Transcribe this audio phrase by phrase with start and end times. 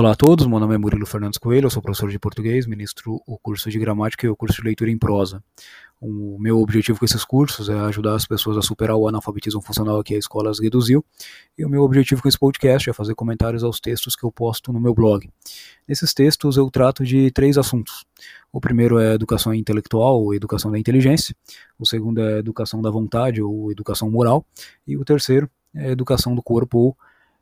[0.00, 3.20] Olá a todos, meu nome é Murilo Fernandes Coelho, eu sou professor de português, ministro
[3.26, 5.44] o curso de gramática e o curso de leitura em prosa.
[6.00, 10.02] O meu objetivo com esses cursos é ajudar as pessoas a superar o analfabetismo funcional
[10.02, 11.04] que a escola as reduziu,
[11.58, 14.72] e o meu objetivo com esse podcast é fazer comentários aos textos que eu posto
[14.72, 15.28] no meu blog.
[15.86, 18.06] Nesses textos eu trato de três assuntos.
[18.50, 21.36] O primeiro é educação intelectual ou educação da inteligência,
[21.78, 24.46] o segundo é educação da vontade ou educação moral,
[24.86, 26.96] e o terceiro é educação do corpo ou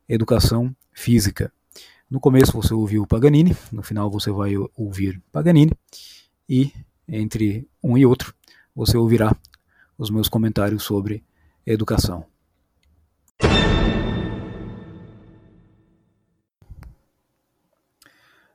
[0.09, 1.53] educação física.
[2.09, 5.71] No começo você ouviu Paganini, no final você vai ouvir Paganini,
[6.49, 6.73] e
[7.07, 8.33] entre um e outro
[8.75, 9.35] você ouvirá
[9.95, 11.23] os meus comentários sobre
[11.63, 12.25] educação.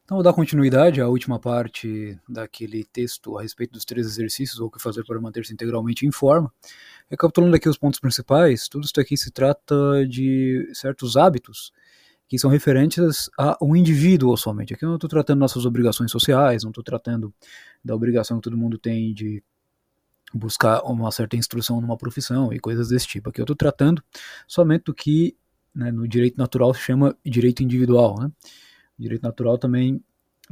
[0.05, 4.67] Então, vou dar continuidade à última parte daquele texto a respeito dos três exercícios ou
[4.67, 6.53] o que fazer para manter-se integralmente em forma.
[7.09, 11.73] Recapitulando aqui os pontos principais, tudo isso aqui se trata de certos hábitos
[12.29, 14.75] que são referentes a um indivíduo somente.
[14.75, 17.33] Aqui eu não estou tratando nossas obrigações sociais, não estou tratando
[17.85, 19.43] da obrigação que todo mundo tem de
[20.33, 23.31] buscar uma certa instrução numa profissão e coisas desse tipo.
[23.31, 24.03] Aqui eu estou tratando
[24.49, 25.37] somente do que
[25.75, 28.19] né, no direito natural se chama direito individual.
[28.19, 28.31] Né?
[28.99, 30.03] O direito natural também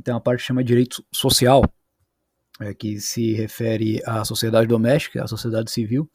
[0.02, 1.62] tem uma parte que chama direito social,
[2.60, 6.08] é, que se refere à sociedade doméstica, à sociedade civil,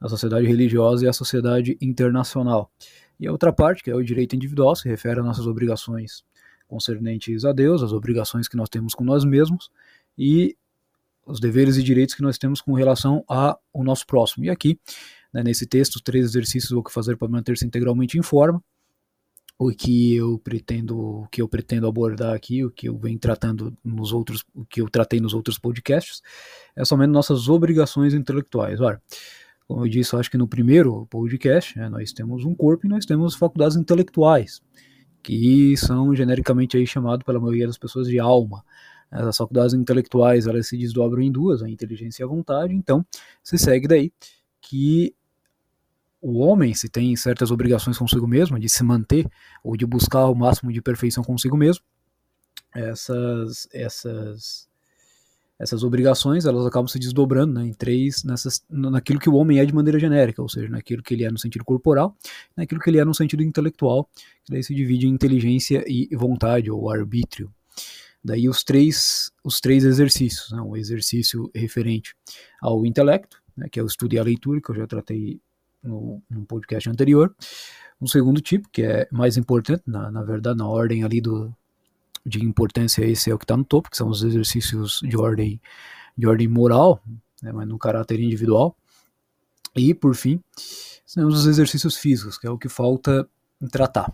[0.00, 2.70] à sociedade religiosa e à sociedade internacional.
[3.18, 6.22] E a outra parte, que é o direito individual, se refere às nossas obrigações
[6.66, 9.70] concernentes a Deus, as obrigações que nós temos com nós mesmos
[10.16, 10.56] e
[11.26, 14.44] os deveres e direitos que nós temos com relação ao nosso próximo.
[14.44, 14.78] E aqui,
[15.32, 18.62] né, nesse texto, os três exercícios o que fazer para manter-se integralmente em forma,
[19.58, 23.76] o que eu pretendo, o que eu pretendo abordar aqui, o que eu venho tratando
[23.84, 26.22] nos outros, o que eu tratei nos outros podcasts,
[26.76, 28.80] é somente nossas obrigações intelectuais.
[28.80, 29.02] Olha,
[29.68, 32.88] como eu disse, eu acho que no primeiro podcast, né, nós temos um corpo e
[32.88, 34.62] nós temos faculdades intelectuais,
[35.22, 38.64] que são genericamente aí chamados pela maioria das pessoas de alma.
[39.10, 42.74] As faculdades intelectuais elas se desdobram em duas, a inteligência e a vontade.
[42.74, 43.04] Então,
[43.42, 44.10] se segue daí
[44.60, 45.14] que
[46.20, 49.30] o homem, se tem certas obrigações consigo mesmo, de se manter
[49.62, 51.84] ou de buscar o máximo de perfeição consigo mesmo,
[52.74, 54.67] essas essas
[55.58, 59.64] essas obrigações elas acabam se desdobrando né, em três nessas, naquilo que o homem é
[59.64, 62.16] de maneira genérica, ou seja, naquilo que ele é no sentido corporal,
[62.56, 64.08] naquilo que ele é no sentido intelectual,
[64.44, 67.52] que daí se divide em inteligência e vontade ou arbítrio.
[68.22, 72.14] Daí os três os três exercícios, né, o exercício referente
[72.60, 75.40] ao intelecto, né, que é o estudo e a leitura, que eu já tratei
[75.82, 77.34] no, no podcast anterior.
[78.00, 81.52] Um segundo tipo, que é mais importante, na, na verdade, na ordem ali do,
[82.28, 85.60] de importância esse é o que está no topo, que são os exercícios de ordem
[86.16, 87.00] de ordem moral,
[87.40, 88.76] né, mas no caráter individual.
[89.76, 90.40] E por fim,
[91.14, 93.28] temos os exercícios físicos, que é o que falta
[93.70, 94.12] tratar.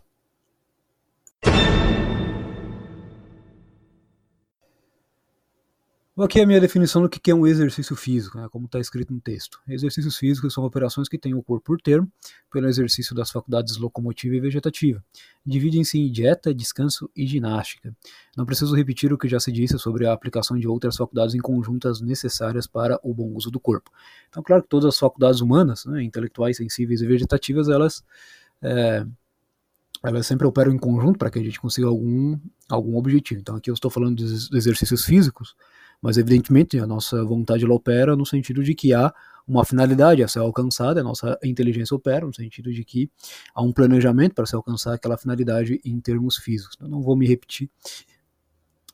[6.17, 9.13] Aqui é a minha definição do que é um exercício físico, né, como está escrito
[9.13, 9.61] no texto.
[9.67, 12.09] Exercícios físicos são operações que têm o corpo por termo,
[12.53, 15.03] pelo exercício das faculdades locomotiva e vegetativa.
[15.45, 17.93] Dividem-se em dieta, descanso e ginástica.
[18.37, 21.41] Não preciso repetir o que já se disse sobre a aplicação de outras faculdades em
[21.41, 23.91] conjuntas necessárias para o bom uso do corpo.
[24.29, 28.05] Então, claro que todas as faculdades humanas, né, intelectuais, sensíveis e vegetativas, elas
[28.63, 29.05] é,
[30.05, 32.39] elas sempre operam em conjunto para que a gente consiga algum,
[32.69, 33.41] algum objetivo.
[33.41, 35.57] Então aqui eu estou falando dos exercícios físicos,
[36.05, 39.11] mas, evidentemente, a nossa vontade ela opera no sentido de que há
[39.49, 43.11] uma finalidade a ser alcançada, a nossa inteligência opera no sentido de que
[43.55, 46.77] há um planejamento para se alcançar aquela finalidade em termos físicos.
[46.79, 47.71] Eu não vou me repetir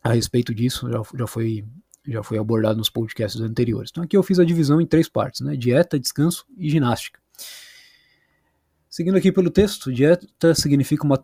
[0.05, 1.65] a respeito disso, já, já foi
[2.07, 3.91] já foi abordado nos podcasts anteriores.
[3.91, 5.57] Então aqui eu fiz a divisão em três partes, né?
[5.57, 7.19] Dieta, descanso e ginástica.
[8.89, 11.19] Seguindo aqui pelo texto, dieta significa uma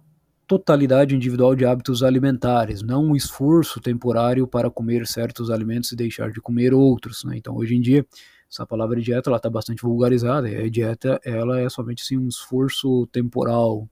[0.47, 6.31] totalidade individual de hábitos alimentares, não um esforço temporário para comer certos alimentos e deixar
[6.31, 7.25] de comer outros.
[7.25, 7.37] Né?
[7.37, 8.07] Então, hoje em dia,
[8.51, 10.49] essa palavra dieta está bastante vulgarizada.
[10.49, 13.89] A dieta ela é somente assim, um esforço temporal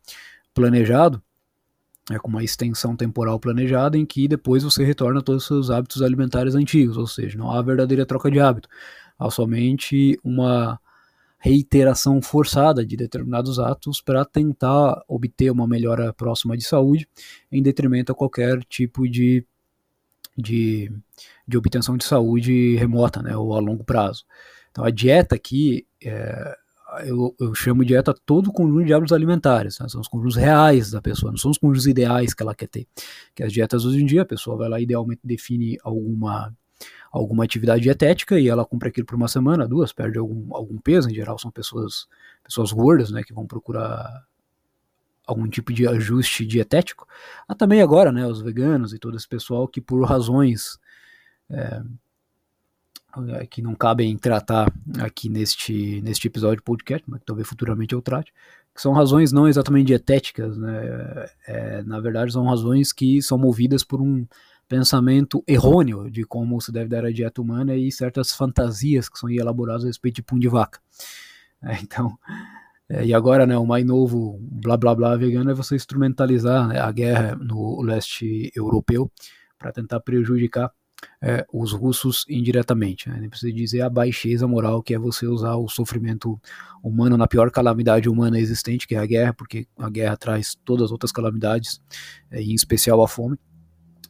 [0.55, 1.21] planejado,
[2.11, 6.03] é com uma extensão temporal planejada em que depois você retorna todos os seus hábitos
[6.03, 8.69] alimentares antigos, ou seja, não há verdadeira troca de hábito,
[9.19, 10.79] há somente uma
[11.45, 17.07] reiteração forçada de determinados atos para tentar obter uma melhora próxima de saúde,
[17.53, 19.45] em detrimento a qualquer tipo de,
[20.35, 20.91] de,
[21.47, 24.25] de obtenção de saúde remota, né, ou a longo prazo.
[24.71, 26.57] Então a dieta aqui, é,
[27.05, 30.37] eu, eu, chamo de dieta todo o conjunto de hábitos alimentares, né, são os conjuntos
[30.37, 32.87] reais da pessoa, não são os conjuntos ideais que ela quer ter.
[33.35, 36.57] Que as dietas hoje em dia, a pessoa vai lá idealmente define alguma
[37.15, 41.09] alguma atividade dietética e ela cumpre aquilo por uma semana, duas, perde algum, algum peso,
[41.09, 42.09] em geral são pessoas,
[42.43, 44.25] pessoas gordas, né, que vão procurar
[45.25, 47.07] algum tipo de ajuste dietético.
[47.47, 50.77] Há também agora, né, os veganos e todo esse pessoal que por razões
[51.49, 51.83] é,
[53.39, 57.95] é que não cabem tratar aqui neste, neste episódio de podcast, mas que talvez futuramente
[57.95, 58.33] eu trate,
[58.75, 61.29] que são razões não exatamente dietéticas, né?
[61.47, 64.27] É, na verdade, são razões que são movidas por um
[64.75, 69.31] pensamento errôneo de como se deve dar a dieta humana e certas fantasias que são
[69.31, 70.81] elaboradas a respeito de pão de vaca.
[71.63, 72.19] É, então,
[72.89, 76.81] é, e agora, né, o mais novo blá blá blá vegano é você instrumentalizar né,
[76.81, 79.09] a guerra no leste europeu
[79.57, 80.73] para tentar prejudicar
[81.23, 83.09] é, os russos indiretamente.
[83.09, 83.19] Né?
[83.21, 86.37] Nem precisa dizer a baixeza moral que é você usar o sofrimento
[86.83, 90.87] humano na pior calamidade humana existente, que é a guerra, porque a guerra traz todas
[90.87, 91.81] as outras calamidades,
[92.29, 93.39] é, em especial a fome.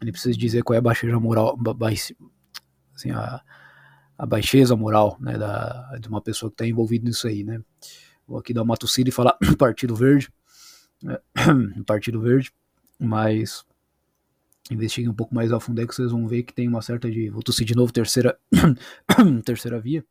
[0.04, 3.42] Ele precisa dizer qual é a baixeza moral, ba assim, a,
[4.18, 7.42] a baixeza moral né, da, de uma pessoa que está envolvida nisso aí.
[7.42, 7.60] Né?
[8.26, 10.30] Vou aqui dar uma tossida e falar Partido Verde.
[11.02, 11.18] Né?
[11.86, 12.52] Partido Verde,
[12.98, 13.64] mas
[14.70, 17.10] investiguem um pouco mais a fundo aí que vocês vão ver que tem uma certa
[17.10, 18.38] de, vou tossir de novo, terceira,
[19.44, 20.04] terceira via,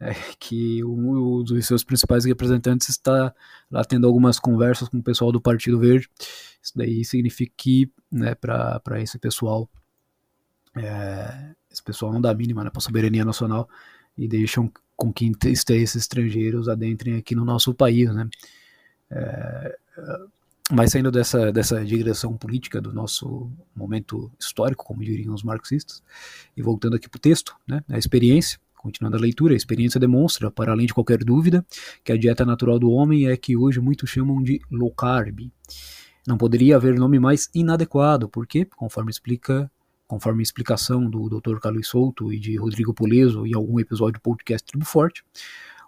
[0.00, 3.34] é, que um dos seus principais representantes está
[3.70, 6.08] lá tendo algumas conversas com o pessoal do Partido Verde.
[6.62, 9.68] Isso daí significa que, né, para esse pessoal,
[10.76, 13.68] é, esse pessoal não dá mínima né, para a soberania nacional
[14.16, 18.28] e deixam com que esses estrangeiros adentrem aqui no nosso país, né?
[19.10, 19.78] É,
[20.72, 26.02] mas saindo dessa, dessa digressão política do nosso momento histórico, como diriam os marxistas,
[26.56, 30.48] e voltando aqui para o texto, né, a experiência, continuando a leitura, a experiência demonstra,
[30.48, 31.66] para além de qualquer dúvida,
[32.04, 35.50] que a dieta natural do homem é que hoje muitos chamam de low carb.
[36.26, 39.70] Não poderia haver nome mais inadequado, porque, conforme explica
[40.06, 41.58] conforme explicação do Dr.
[41.58, 45.24] Carlos Souto e de Rodrigo Poleso em algum episódio do podcast Tribo Forte,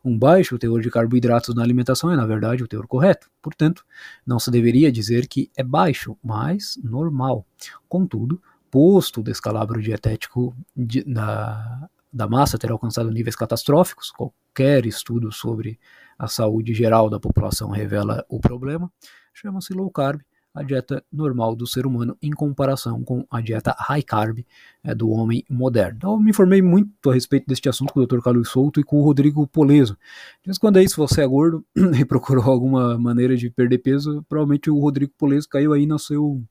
[0.04, 3.30] um baixo teor de carboidratos na alimentação é, na verdade, o teor correto.
[3.40, 3.84] Portanto,
[4.26, 7.46] não se deveria dizer que é baixo, mas normal.
[7.88, 15.30] Contudo, posto o descalabro dietético de, da, da massa ter alcançado níveis catastróficos, qualquer estudo
[15.32, 15.78] sobre
[16.18, 18.90] a saúde geral da população revela o problema,
[19.32, 20.20] chama-se low carb
[20.58, 24.40] a dieta normal do ser humano em comparação com a dieta high carb
[24.82, 25.96] é, do homem moderno.
[25.98, 28.20] Então eu me informei muito a respeito deste assunto com o Dr.
[28.20, 29.96] Carlos Souto e com o Rodrigo Poleso.
[30.44, 31.64] Mas quando aí, se você é gordo
[31.96, 36.42] e procurou alguma maneira de perder peso, provavelmente o Rodrigo Poleso caiu aí no seu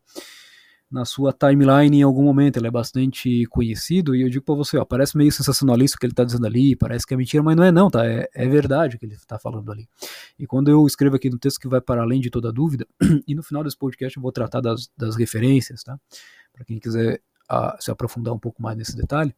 [0.89, 4.77] na sua timeline em algum momento, ele é bastante conhecido, e eu digo para você,
[4.77, 7.55] ó, parece meio sensacionalista o que ele está dizendo ali, parece que é mentira, mas
[7.55, 8.05] não é não, tá?
[8.05, 9.87] É, é verdade o que ele está falando ali.
[10.39, 12.87] E quando eu escrevo aqui no texto que vai para além de toda dúvida,
[13.27, 15.99] e no final desse podcast eu vou tratar das, das referências, tá?
[16.53, 19.33] Para quem quiser a, se aprofundar um pouco mais nesse detalhe,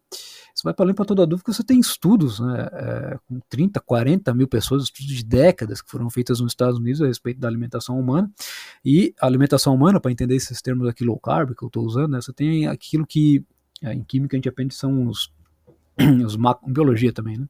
[0.53, 3.79] você vai para além para toda dúvida que você tem estudos né, é, com 30,
[3.79, 7.47] 40 mil pessoas, estudos de décadas que foram feitos nos Estados Unidos a respeito da
[7.47, 8.29] alimentação humana.
[8.83, 12.11] E a alimentação humana, para entender esses termos aqui low carb que eu estou usando,
[12.11, 13.45] né, você tem aquilo que
[13.81, 15.31] é, em química a gente aprende são os
[16.25, 17.47] os macro, biologia também, né?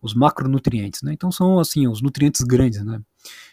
[0.00, 1.12] Os macronutrientes, né?
[1.12, 3.00] Então são assim os nutrientes grandes, né?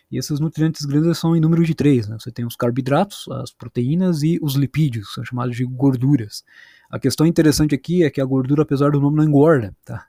[0.10, 2.18] E esses nutrientes grandes são em número de três, né?
[2.20, 6.44] Você tem os carboidratos, as proteínas e os lipídios, são chamados de gorduras.
[6.90, 10.08] A questão interessante aqui é que a gordura, apesar do nome, não engorda, tá?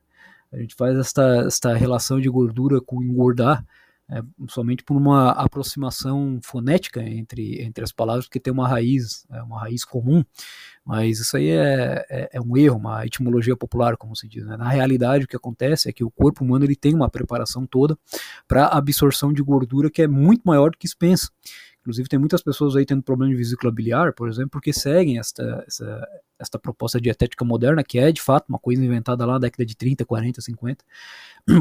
[0.52, 3.64] A gente faz esta, esta relação de gordura com engordar
[4.10, 9.42] é, somente por uma aproximação fonética entre, entre as palavras, porque tem uma raiz, é
[9.42, 10.24] uma raiz comum,
[10.84, 14.46] mas isso aí é, é, é, um erro, uma etimologia popular, como se diz.
[14.46, 14.56] Né?
[14.56, 17.98] Na realidade, o que acontece é que o corpo humano ele tem uma preparação toda
[18.46, 21.28] para absorção de gordura que é muito maior do que se pensa.
[21.88, 25.64] Inclusive, tem muitas pessoas aí tendo problema de vesícula biliar, por exemplo, porque seguem esta,
[25.66, 26.06] essa,
[26.38, 29.74] esta proposta dietética moderna, que é de fato uma coisa inventada lá na década de
[29.74, 30.84] 30, 40, 50,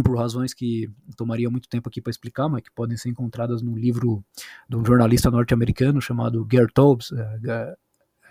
[0.03, 3.77] por razões que tomaria muito tempo aqui para explicar, mas que podem ser encontradas num
[3.77, 4.21] livro
[4.67, 7.75] de um jornalista norte-americano chamado Gert Taubes, é,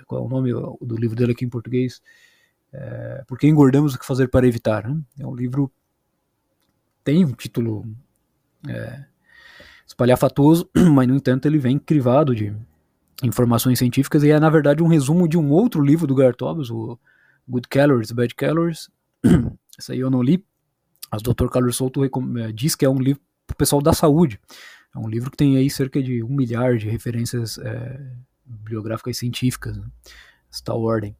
[0.06, 2.02] qual é o nome do livro dele aqui em português?
[2.74, 4.86] É, Por que engordamos o que fazer para evitar?
[4.86, 5.00] Né?
[5.18, 5.72] É um livro
[7.02, 7.86] tem um título
[8.68, 9.06] é,
[9.86, 12.54] espalhafatoso, mas no entanto ele vem crivado de
[13.22, 16.98] informações científicas e é na verdade um resumo de um outro livro do Gartobus, o
[17.48, 18.90] Good Calories, Bad Calories.
[19.78, 20.44] Essa aí eu não li.
[21.10, 21.48] Mas o Dr.
[21.48, 24.40] Carlos Souto é, diz que é um livro para o pessoal da saúde.
[24.94, 28.00] É um livro que tem aí cerca de um milhar de referências é,
[28.44, 29.84] bibliográficas científicas, né?
[30.52, 31.14] esta ordem.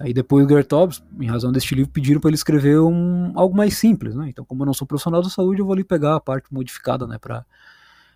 [0.00, 3.76] Aí depois o Gertobs, em razão deste livro, pediram para ele escrever um, algo mais
[3.76, 4.28] simples, né?
[4.28, 7.06] Então, como eu não sou profissional da saúde, eu vou ali pegar a parte modificada,
[7.06, 7.44] né, para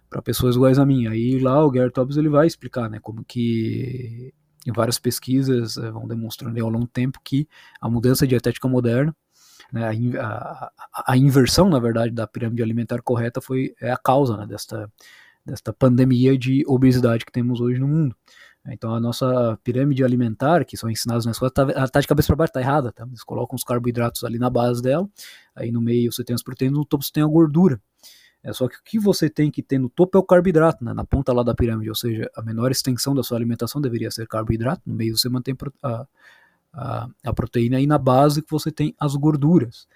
[0.09, 1.07] para pessoas iguais a mim.
[1.07, 4.33] Aí lá o Gertobs ele vai explicar, né, como que
[4.67, 7.49] em várias pesquisas é, vão demonstrando ao longo do tempo que
[7.81, 9.15] a mudança dietética moderna,
[9.73, 14.37] né, a, a, a, inversão, na verdade, da pirâmide alimentar correta foi é a causa
[14.37, 14.91] né, desta
[15.47, 18.17] desta pandemia de obesidade que temos hoje no mundo.
[18.69, 22.37] Então a nossa pirâmide alimentar, que são ensinados na escola, está tá de cabeça para
[22.37, 22.91] baixo, está errada.
[22.91, 23.07] Tá?
[23.07, 25.09] Eles colocam os carboidratos ali na base dela,
[25.55, 27.81] aí no meio você tem as proteínas, no topo você tem a gordura.
[28.47, 30.95] É só que o que você tem que ter no topo é o carboidrato, né?
[30.95, 34.29] na ponta lá da pirâmide, ou seja, a menor extensão da sua alimentação deveria ser
[34.29, 36.07] carboidrato, no meio você mantém a,
[36.73, 39.89] a, a proteína e na base que você tem as gorduras.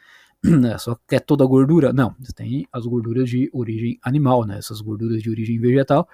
[0.72, 1.92] É, só que é toda a gordura?
[1.92, 4.58] Não, você tem as gorduras de origem animal, né?
[4.58, 6.08] essas gorduras de origem vegetal,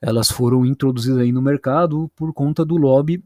[0.00, 3.22] elas foram introduzidas aí no mercado por conta do lobby,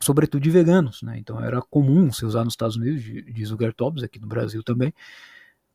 [0.00, 1.02] sobretudo de veganos.
[1.02, 1.18] Né?
[1.18, 4.92] Então era comum se usar nos Estados Unidos, diz o Gertobs, aqui no Brasil também,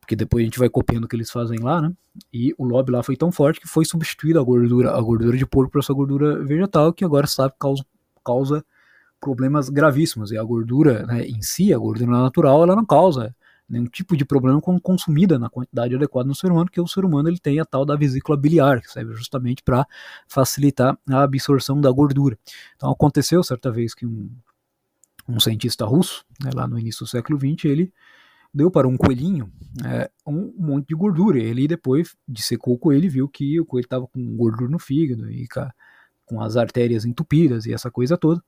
[0.02, 1.92] porque depois a gente vai copiando o que eles fazem lá, né?
[2.32, 5.46] E o lobby lá foi tão forte que foi substituída a gordura, a gordura de
[5.46, 7.84] porco por essa gordura vegetal, que agora sabe causa,
[8.24, 8.64] causa
[9.20, 10.32] problemas gravíssimos.
[10.32, 13.32] E a gordura né, em si, a gordura natural, ela não causa
[13.68, 17.04] nenhum tipo de problema quando consumida na quantidade adequada no ser humano, porque o ser
[17.04, 19.86] humano ele tem a tal da vesícula biliar, que serve justamente para
[20.26, 22.36] facilitar a absorção da gordura.
[22.74, 24.28] Então aconteceu certa vez que um,
[25.28, 27.92] um cientista russo, né, lá no início do século XX, ele
[28.52, 29.50] deu para um coelhinho
[29.84, 31.38] é, um monte de gordura.
[31.38, 35.30] Ele depois dissecou o coelho e viu que o coelho estava com gordura no fígado
[35.30, 35.46] e
[36.26, 38.42] com as artérias entupidas e essa coisa toda.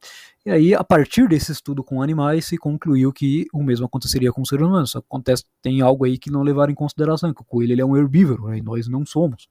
[0.44, 4.42] E aí, a partir desse estudo com animais, se concluiu que o mesmo aconteceria com
[4.42, 4.87] o ser humano.
[4.87, 7.84] Só acontece, tem algo aí que não levaram em consideração, que o coelho ele é
[7.84, 9.49] um herbívoro, né, e nós não somos.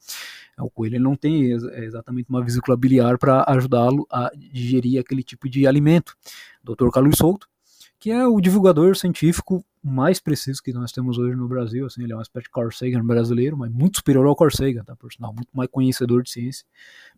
[0.58, 5.50] O coelho ele não tem exatamente uma vesícula biliar para ajudá-lo a digerir aquele tipo
[5.50, 6.16] de alimento.
[6.64, 6.90] Dr.
[6.92, 7.48] Carlos Souto,
[8.00, 11.86] que é o divulgador científico mais preciso que nós temos hoje no Brasil.
[11.86, 14.84] Assim, ele é uma espécie de Carl Sagan brasileiro, mas muito superior ao Carl Sagan,
[14.84, 16.66] tá, por sinal, muito mais conhecedor de ciência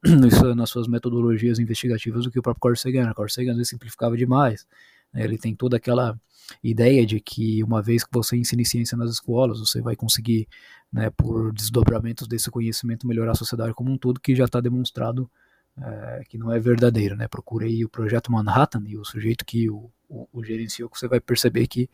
[0.55, 3.11] nas suas metodologias investigativas do que o próprio Carl Sagan.
[3.11, 4.67] O Carl Sagan às vezes simplificava demais.
[5.13, 6.19] Né, ele tem toda aquela
[6.63, 10.47] ideia de que uma vez que você ensine ciência nas escolas, você vai conseguir,
[10.91, 15.29] né, por desdobramentos desse conhecimento, melhorar a sociedade como um todo, que já está demonstrado
[15.77, 17.15] é, que não é verdadeiro.
[17.15, 17.27] Né?
[17.27, 21.07] Procure aí o projeto Manhattan e o sujeito que o o, o gerenciou, que você
[21.07, 21.89] vai perceber que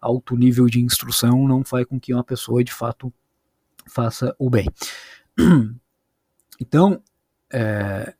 [0.00, 3.12] alto nível de instrução não faz com que uma pessoa de fato
[3.86, 4.68] faça o bem.
[6.62, 7.02] Então,
[7.50, 8.12] é,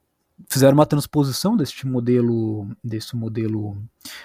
[0.49, 3.77] fizeram uma transposição deste modelo, desse modelo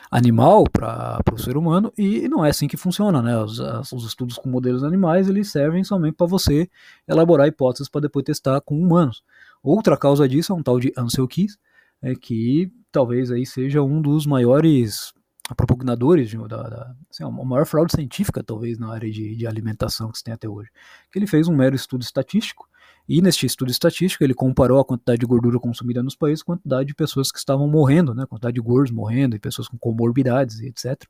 [0.10, 3.38] animal para o ser humano e não é assim que funciona, né?
[3.38, 6.70] Os, os estudos com modelos animais eles servem somente para você
[7.08, 9.24] elaborar hipóteses para depois testar com humanos.
[9.62, 11.58] Outra causa disso é um tal de Ansel Keys,
[12.02, 15.14] é, que talvez aí seja um dos maiores
[15.54, 20.12] propugnadores de, da, da assim, a maior fraude científica talvez na área de, de alimentação
[20.12, 20.70] que se tem até hoje.
[21.12, 22.68] Que ele fez um mero estudo estatístico
[23.08, 26.56] e neste estudo estatístico ele comparou a quantidade de gordura consumida nos países com a
[26.56, 30.62] quantidade de pessoas que estavam morrendo, né, quantidade de gordos morrendo e pessoas com comorbidades
[30.62, 31.04] etc.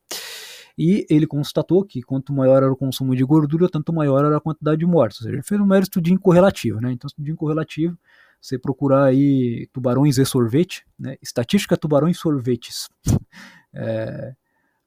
[0.78, 4.42] E ele constatou que quanto maior era o consumo de gordura, tanto maior era a
[4.42, 5.22] quantidade de mortes.
[5.22, 6.92] Ou seja, ele fez um mero estudinho correlativo, né?
[6.92, 7.98] Então, estudinho correlativo
[8.42, 11.16] você procurar aí tubarões e sorvete, né?
[11.22, 12.90] Estatística tubarões sorvetes.
[13.76, 14.36] É,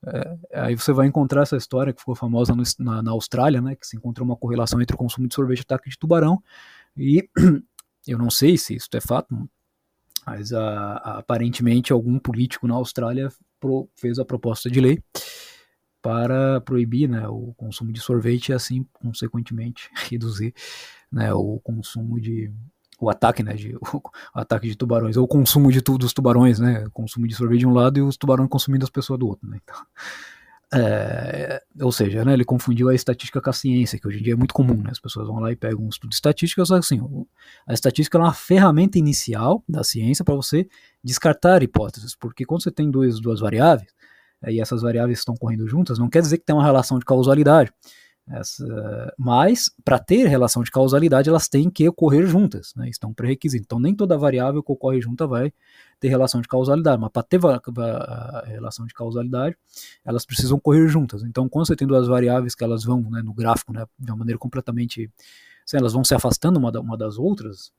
[0.06, 3.74] é, aí você vai encontrar essa história que ficou famosa no, na, na, Austrália, né?
[3.74, 6.42] Que se encontrou uma correlação entre o consumo de sorvete e ataque de tubarão.
[6.96, 7.28] E
[8.06, 9.48] eu não sei se isso é fato,
[10.26, 13.28] mas a, a, aparentemente algum político na Austrália
[13.58, 15.02] pro, fez a proposta de lei
[16.00, 20.54] para proibir né, o consumo de sorvete e assim, consequentemente, reduzir
[21.10, 22.52] né, o consumo de,
[23.00, 26.12] o ataque, né, de, o, o, ataque de tubarões, ou o consumo de tudo dos
[26.12, 29.18] tubarões, né, o consumo de sorvete de um lado e os tubarões consumindo as pessoas
[29.18, 29.76] do outro, né, então,
[30.74, 34.32] é, ou seja, né, ele confundiu a estatística com a ciência, que hoje em dia
[34.34, 36.76] é muito comum, né, as pessoas vão lá e pegam um estudo de estatística, só
[36.76, 37.00] assim,
[37.66, 40.68] a estatística é uma ferramenta inicial da ciência para você
[41.02, 43.96] descartar hipóteses, porque quando você tem dois, duas variáveis,
[44.46, 47.72] e essas variáveis estão correndo juntas, não quer dizer que tem uma relação de causalidade,
[48.30, 52.88] essa, mas, para ter relação de causalidade, elas têm que ocorrer juntas, né?
[52.88, 53.64] estão pré-requisitos.
[53.64, 55.52] Então, nem toda variável que ocorre junta vai
[55.98, 57.40] ter relação de causalidade, mas para ter
[58.46, 59.56] relação de causalidade,
[60.04, 61.22] elas precisam ocorrer juntas.
[61.22, 64.18] Então, quando você tem duas variáveis que elas vão né, no gráfico né, de uma
[64.18, 65.10] maneira completamente.
[65.66, 67.72] Assim, elas vão se afastando uma, da, uma das outras,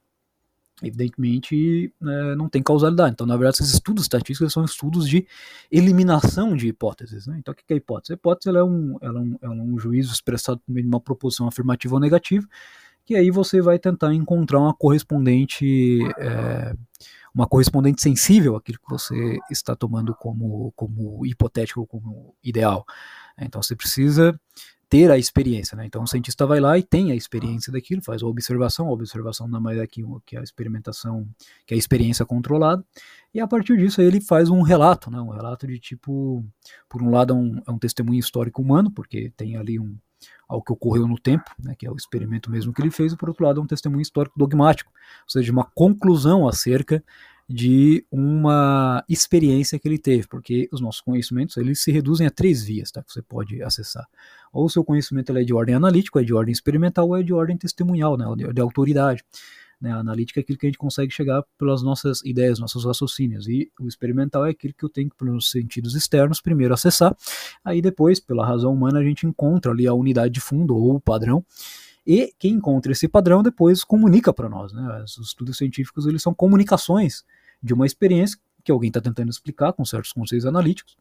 [0.81, 3.12] evidentemente né, não tem causalidade.
[3.13, 5.25] Então, na verdade, esses estudos estatísticos são estudos de
[5.71, 7.27] eliminação de hipóteses.
[7.27, 7.38] Né?
[7.39, 8.13] Então, o que é a hipótese?
[8.13, 11.48] A hipótese é, um, é, um, é um juízo expressado por meio de uma proposição
[11.48, 12.48] afirmativa ou negativa,
[13.05, 16.75] que aí você vai tentar encontrar uma correspondente, é,
[17.33, 22.86] uma correspondente sensível àquilo que você está tomando como, como hipotético, como ideal.
[23.38, 24.39] Então, você precisa
[24.89, 25.86] ter a experiência, né?
[25.86, 29.48] Então o cientista vai lá e tem a experiência daquilo, faz a observação, a observação
[29.48, 31.27] não é mais aqui que a experimentação,
[31.67, 32.84] que é a experiência controlada,
[33.34, 35.22] e a partir disso ele faz um relato, né?
[35.22, 36.43] Um relato de tipo,
[36.89, 39.96] por um lado é um, é um testemunho histórico humano, porque tem ali um,
[40.48, 43.17] ao que ocorreu no tempo, né, que é o experimento mesmo que ele fez, e
[43.17, 44.91] por outro lado é um testemunho histórico dogmático,
[45.24, 47.03] ou seja, uma conclusão acerca
[47.50, 52.63] de uma experiência que ele teve, porque os nossos conhecimentos eles se reduzem a três
[52.63, 54.08] vias tá, que você pode acessar.
[54.53, 57.34] Ou o seu conhecimento é de ordem analítica, é de ordem experimental, ou é de
[57.34, 59.24] ordem testemunhal, né, de, de autoridade.
[59.82, 63.48] Né, a analítica é aquilo que a gente consegue chegar pelas nossas ideias, nossos raciocínios,
[63.48, 67.18] e o experimental é aquilo que eu tenho que, pelos sentidos externos, primeiro acessar,
[67.65, 71.01] aí depois, pela razão humana, a gente encontra ali a unidade de fundo ou o
[71.01, 71.44] padrão,
[72.06, 74.72] e quem encontra esse padrão depois comunica para nós.
[74.72, 75.03] Né?
[75.03, 77.24] Os estudos científicos eles são comunicações
[77.61, 80.95] de uma experiência que alguém está tentando explicar com certos conceitos analíticos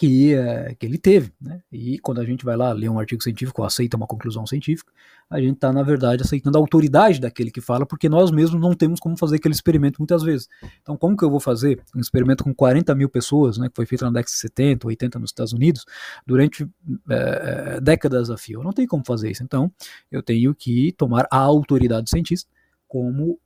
[0.00, 1.30] que, é, que ele teve.
[1.38, 1.60] Né?
[1.70, 4.90] E quando a gente vai lá ler um artigo científico, aceita uma conclusão científica,
[5.28, 8.72] a gente está, na verdade, aceitando a autoridade daquele que fala, porque nós mesmos não
[8.72, 10.48] temos como fazer aquele experimento muitas vezes.
[10.80, 13.84] Então, como que eu vou fazer um experimento com 40 mil pessoas, né, que foi
[13.84, 15.84] feito na década de 70, 80 nos Estados Unidos,
[16.26, 16.66] durante
[17.10, 18.60] é, décadas a fio?
[18.60, 19.42] Eu não tenho como fazer isso.
[19.42, 19.70] Então,
[20.10, 22.48] eu tenho que tomar a autoridade cientista
[22.88, 23.38] como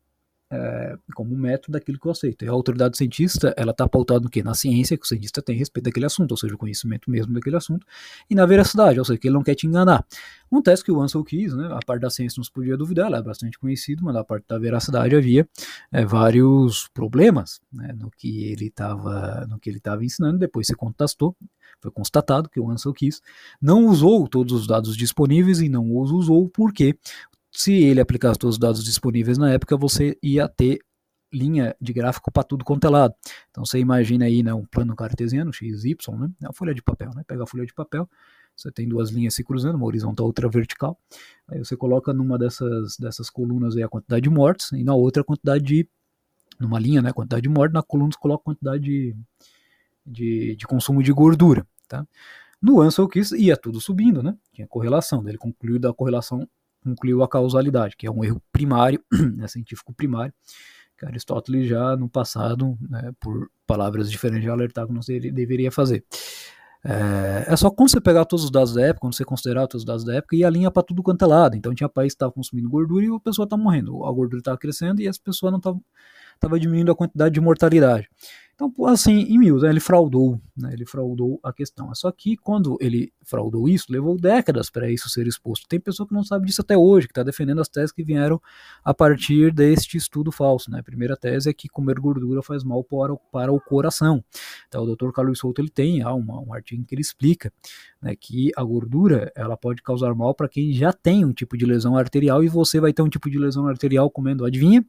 [0.50, 2.44] é, como método daquilo que eu aceito.
[2.44, 4.42] E a autoridade cientista, ela está pautada no quê?
[4.42, 7.56] Na ciência que o cientista tem respeito daquele assunto, ou seja, o conhecimento mesmo daquele
[7.56, 7.86] assunto,
[8.28, 10.04] e na veracidade, ou seja, que ele não quer te enganar.
[10.62, 13.18] Teste que o Ansel quis, né, a parte da ciência não se podia duvidar, ela
[13.18, 15.48] é bastante conhecida, mas na parte da veracidade havia
[15.92, 20.74] é, vários problemas né, no que ele estava no que ele estava ensinando, depois se
[20.74, 21.36] contestou,
[21.80, 23.20] foi constatado que o Ansel quis,
[23.60, 26.96] não usou todos os dados disponíveis e não os usou porque
[27.54, 30.80] se ele aplicasse todos os dados disponíveis na época, você ia ter
[31.32, 33.14] linha de gráfico para tudo quanto é lado.
[33.50, 36.82] Então você imagina aí né, um plano cartesiano, x, y, né, é uma folha de
[36.82, 38.08] papel, né, pega a folha de papel,
[38.56, 40.98] você tem duas linhas se cruzando, uma horizontal outra vertical,
[41.48, 45.22] aí você coloca numa dessas, dessas colunas aí a quantidade de mortes, e na outra
[45.22, 45.88] a quantidade de,
[46.58, 49.16] numa linha, né, a quantidade de mortes, na coluna você coloca a quantidade de,
[50.06, 52.06] de, de consumo de gordura, tá?
[52.62, 56.48] No Ansel Keys ia tudo subindo, né, tinha correlação, ele concluiu da correlação
[56.84, 59.02] concluiu a causalidade, que é um erro primário,
[59.36, 60.32] né, científico primário,
[60.98, 65.00] que Aristóteles já no passado, né, por palavras diferentes, já alertava que não
[65.32, 66.04] deveria fazer.
[66.86, 69.82] É, é, só quando você pegar todos os dados da época, quando você considerar todos
[69.82, 71.56] os dados da época, e alinha para tudo quanto é lado.
[71.56, 74.04] Então tinha país que estava consumindo gordura e a pessoa estava morrendo.
[74.04, 78.06] A gordura estava crescendo e as pessoas não estavam diminuindo a quantidade de mortalidade.
[78.54, 81.92] Então, assim, em Mills, né, ele fraudou, né, ele fraudou a questão.
[81.94, 85.66] Só que quando ele fraudou isso, levou décadas para isso ser exposto.
[85.68, 88.40] Tem pessoa que não sabe disso até hoje, que está defendendo as teses que vieram
[88.84, 90.70] a partir deste estudo falso.
[90.70, 90.78] Né?
[90.78, 94.24] A primeira tese é que comer gordura faz mal para, para o coração.
[94.68, 95.10] Então, o Dr.
[95.10, 97.52] Carlos Souto ele tem ah, uma, um artigo que ele explica
[98.00, 101.66] né, que a gordura ela pode causar mal para quem já tem um tipo de
[101.66, 104.84] lesão arterial e você vai ter um tipo de lesão arterial comendo, adivinha?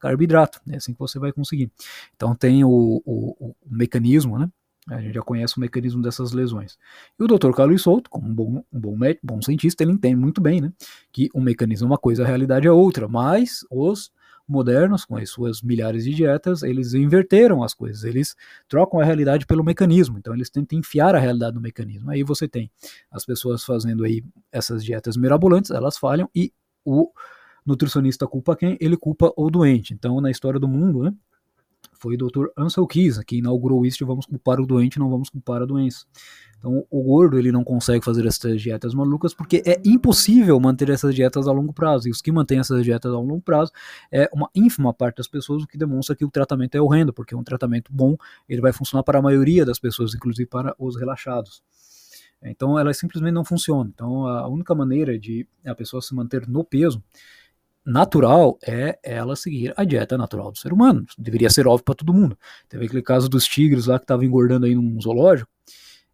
[0.00, 0.60] Carboidrato.
[0.68, 1.70] É assim que você vai conseguir.
[2.16, 4.50] Então tem o, o, o mecanismo, né?
[4.88, 6.76] A gente já conhece o mecanismo dessas lesões.
[7.18, 7.52] E o Dr.
[7.52, 10.72] Carlos Souto, como um bom, um bom médico, bom cientista, ele entende muito bem, né?
[11.12, 13.06] Que o mecanismo é uma coisa, a realidade é outra.
[13.06, 14.10] Mas os
[14.50, 18.34] modernos, com as suas milhares de dietas, eles inverteram as coisas, eles
[18.68, 22.10] trocam a realidade pelo mecanismo, então eles tentam enfiar a realidade no mecanismo.
[22.10, 22.68] Aí você tem
[23.12, 26.52] as pessoas fazendo aí essas dietas mirabolantes, elas falham, e
[26.84, 27.10] o
[27.70, 28.76] nutricionista culpa quem?
[28.80, 29.94] Ele culpa o doente.
[29.94, 31.14] Então, na história do mundo, né,
[31.94, 32.46] foi o Dr.
[32.56, 36.04] Ansel Keys que inaugurou isso, vamos culpar o doente, não vamos culpar a doença.
[36.58, 41.14] Então, o gordo ele não consegue fazer essas dietas malucas porque é impossível manter essas
[41.14, 42.08] dietas a longo prazo.
[42.08, 43.72] E os que mantêm essas dietas a longo prazo
[44.12, 47.34] é uma ínfima parte das pessoas, o que demonstra que o tratamento é horrendo, porque
[47.34, 48.16] um tratamento bom
[48.48, 51.62] ele vai funcionar para a maioria das pessoas, inclusive para os relaxados.
[52.42, 53.90] Então, ela simplesmente não funciona.
[53.94, 57.02] Então, a única maneira de a pessoa se manter no peso
[57.84, 61.04] natural é ela seguir a dieta natural do ser humano.
[61.18, 62.38] Deveria ser óbvio para todo mundo.
[62.68, 65.50] Teve aquele caso dos tigres lá que estavam engordando aí num zoológico.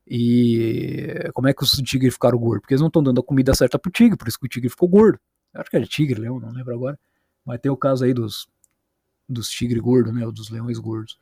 [0.07, 2.61] E como é que os tigres ficaram gordos?
[2.61, 4.70] Porque eles não estão dando a comida certa pro tigre, por isso que o tigre
[4.70, 5.18] ficou gordo.
[5.52, 6.98] Eu acho que era tigre, leão, não lembro agora.
[7.44, 8.46] Mas tem o caso aí dos,
[9.29, 10.24] dos tigres gordos, né?
[10.26, 11.18] Dos leões gordos.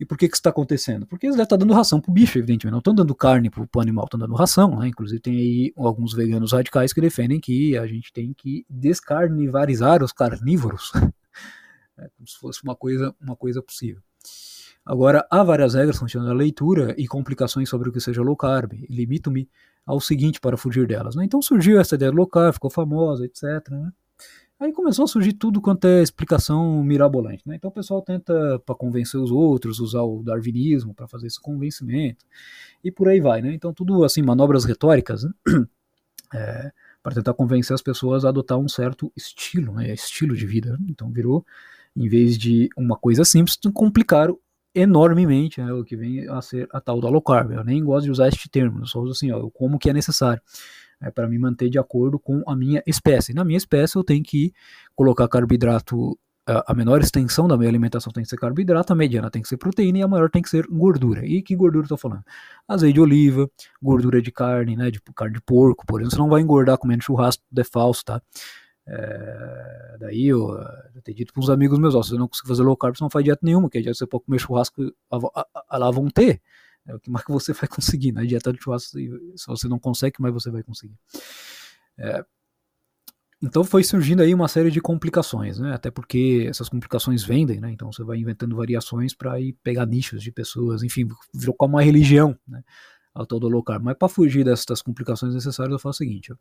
[0.00, 1.06] E por que, que isso está acontecendo?
[1.06, 2.72] Porque eles devem estar tá dando ração para o bicho, evidentemente.
[2.72, 4.80] Não estão dando carne para o animal, estão dando ração.
[4.80, 4.88] Né?
[4.88, 10.10] Inclusive, tem aí alguns veganos radicais que defendem que a gente tem que descarnivarizar os
[10.10, 10.90] carnívoros.
[11.98, 14.00] é como se fosse uma coisa, uma coisa possível.
[14.86, 18.72] Agora, há várias regras funcionando a leitura e complicações sobre o que seja low carb.
[18.88, 19.50] Limito-me
[19.84, 21.14] ao seguinte para fugir delas.
[21.14, 21.26] Né?
[21.26, 23.68] Então surgiu essa ideia low carb, ficou famosa, etc.
[23.70, 23.92] Né?
[24.60, 27.42] Aí começou a surgir tudo quanto é explicação mirabolante.
[27.46, 27.56] Né?
[27.56, 32.26] Então o pessoal tenta, para convencer os outros, usar o darwinismo para fazer esse convencimento.
[32.84, 33.40] E por aí vai.
[33.40, 33.54] Né?
[33.54, 35.30] Então tudo assim, manobras retóricas né?
[36.34, 36.70] é,
[37.02, 39.94] para tentar convencer as pessoas a adotar um certo estilo, né?
[39.94, 40.78] estilo de vida.
[40.86, 41.42] Então virou,
[41.96, 44.38] em vez de uma coisa simples, complicaram
[44.74, 45.72] enormemente né?
[45.72, 47.52] o que vem a ser a tal da low carb.
[47.52, 49.92] Eu nem gosto de usar este termo, eu só uso assim, ó, como que é
[49.94, 50.42] necessário.
[51.00, 53.32] É, para me manter de acordo com a minha espécie.
[53.32, 54.52] Na minha espécie, eu tenho que
[54.94, 56.18] colocar carboidrato
[56.66, 59.56] a menor extensão da minha alimentação tem que ser carboidrato, a mediana tem que ser
[59.56, 61.24] proteína e a maior tem que ser gordura.
[61.24, 62.24] E que gordura eu estou falando?
[62.66, 63.48] Azeite de oliva,
[63.80, 67.04] gordura de carne, né, de carne de porco, por exemplo, você não vai engordar comendo
[67.04, 68.22] churrasco, é falso, tá?
[68.86, 70.48] É, daí eu,
[70.94, 72.96] eu tenho dito para uns amigos meus, ó, se você não conseguir fazer low carb,
[72.96, 74.92] você não faz dieta nenhuma, que a dieta você pode comer churrasco,
[75.70, 76.40] lá vão ter.
[76.86, 78.24] É o que que você vai conseguir, né?
[78.24, 80.96] dieta de churrasco, se você não consegue, mais você vai conseguir.
[81.98, 82.24] É,
[83.42, 85.72] então foi surgindo aí uma série de complicações, né?
[85.72, 87.70] Até porque essas complicações vendem, né?
[87.70, 91.82] Então você vai inventando variações para ir pegar nichos de pessoas, enfim, virou como uma
[91.82, 92.62] religião, né?
[93.14, 93.80] Ao todo local.
[93.82, 96.36] Mas para fugir dessas complicações necessárias, eu faço o seguinte: ó.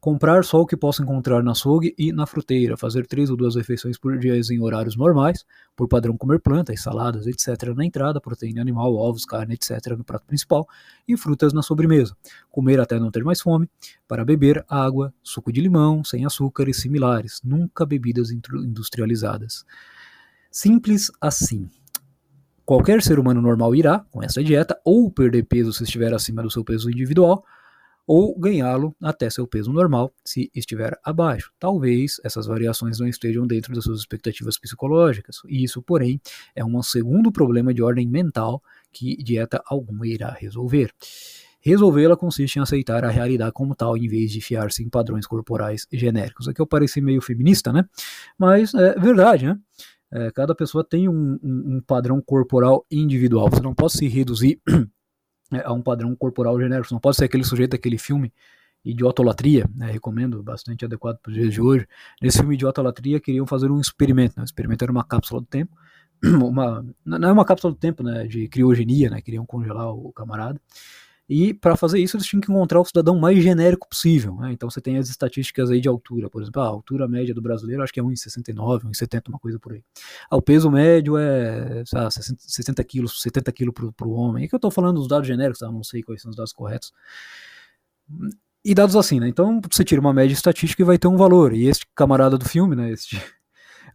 [0.00, 3.56] comprar só o que posso encontrar na açougue e na fruteira, fazer três ou duas
[3.56, 5.44] refeições por dia em horários normais,
[5.76, 7.74] por padrão comer plantas, saladas, etc.
[7.74, 9.96] na entrada, proteína animal, ovos, carne, etc.
[9.96, 10.66] no prato principal
[11.06, 12.16] e frutas na sobremesa.
[12.50, 13.68] Comer até não ter mais fome,
[14.06, 19.64] para beber água, suco de limão, sem açúcar e similares, nunca bebidas industrializadas.
[20.50, 21.68] Simples assim.
[22.68, 26.50] Qualquer ser humano normal irá, com essa dieta, ou perder peso se estiver acima do
[26.50, 27.42] seu peso individual,
[28.06, 31.50] ou ganhá-lo até seu peso normal se estiver abaixo.
[31.58, 35.38] Talvez essas variações não estejam dentro das suas expectativas psicológicas.
[35.48, 36.20] E isso, porém,
[36.54, 40.92] é um segundo problema de ordem mental que dieta alguma irá resolver.
[41.62, 45.86] Resolvê-la consiste em aceitar a realidade como tal, em vez de fiar-se em padrões corporais
[45.90, 46.46] genéricos.
[46.46, 47.86] Aqui eu pareci meio feminista, né?
[48.36, 49.58] Mas é verdade, né?
[50.10, 53.50] É, cada pessoa tem um, um, um, padrão corporal individual.
[53.50, 54.60] Você não pode se reduzir
[55.52, 56.88] é, a um padrão corporal genérico.
[56.88, 58.32] Você não pode ser aquele sujeito daquele filme
[58.84, 61.86] Idiotolatria, né, recomendo, bastante adequado para os dias de hoje.
[62.22, 64.34] Nesse filme Idiotolatria queriam fazer um experimento.
[64.36, 65.76] Né, o experimento era uma cápsula do tempo,
[66.24, 70.60] uma, não é uma cápsula do tempo né, de criogenia, né, queriam congelar o camarada.
[71.28, 74.34] E para fazer isso, eles tinham que encontrar o cidadão mais genérico possível.
[74.36, 74.52] Né?
[74.52, 77.82] Então você tem as estatísticas aí de altura, por exemplo, a altura média do brasileiro
[77.82, 79.84] acho que é 1,69, 1,70, uma coisa por aí.
[80.30, 84.44] Ah, o peso médio é sabe, 60 quilos, 70 quilos para o homem.
[84.44, 85.70] É que eu estou falando dos dados genéricos, tá?
[85.70, 86.92] não sei quais são os dados corretos.
[88.64, 89.28] E dados assim, né?
[89.28, 91.52] Então você tira uma média estatística e vai ter um valor.
[91.52, 92.90] E este camarada do filme, né?
[92.90, 93.20] Este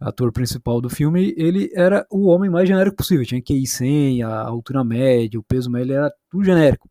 [0.04, 3.24] ator principal do filme, ele era o homem mais genérico possível.
[3.24, 6.88] Tinha QI 100, a altura média, o peso médio, ele era tudo genérico.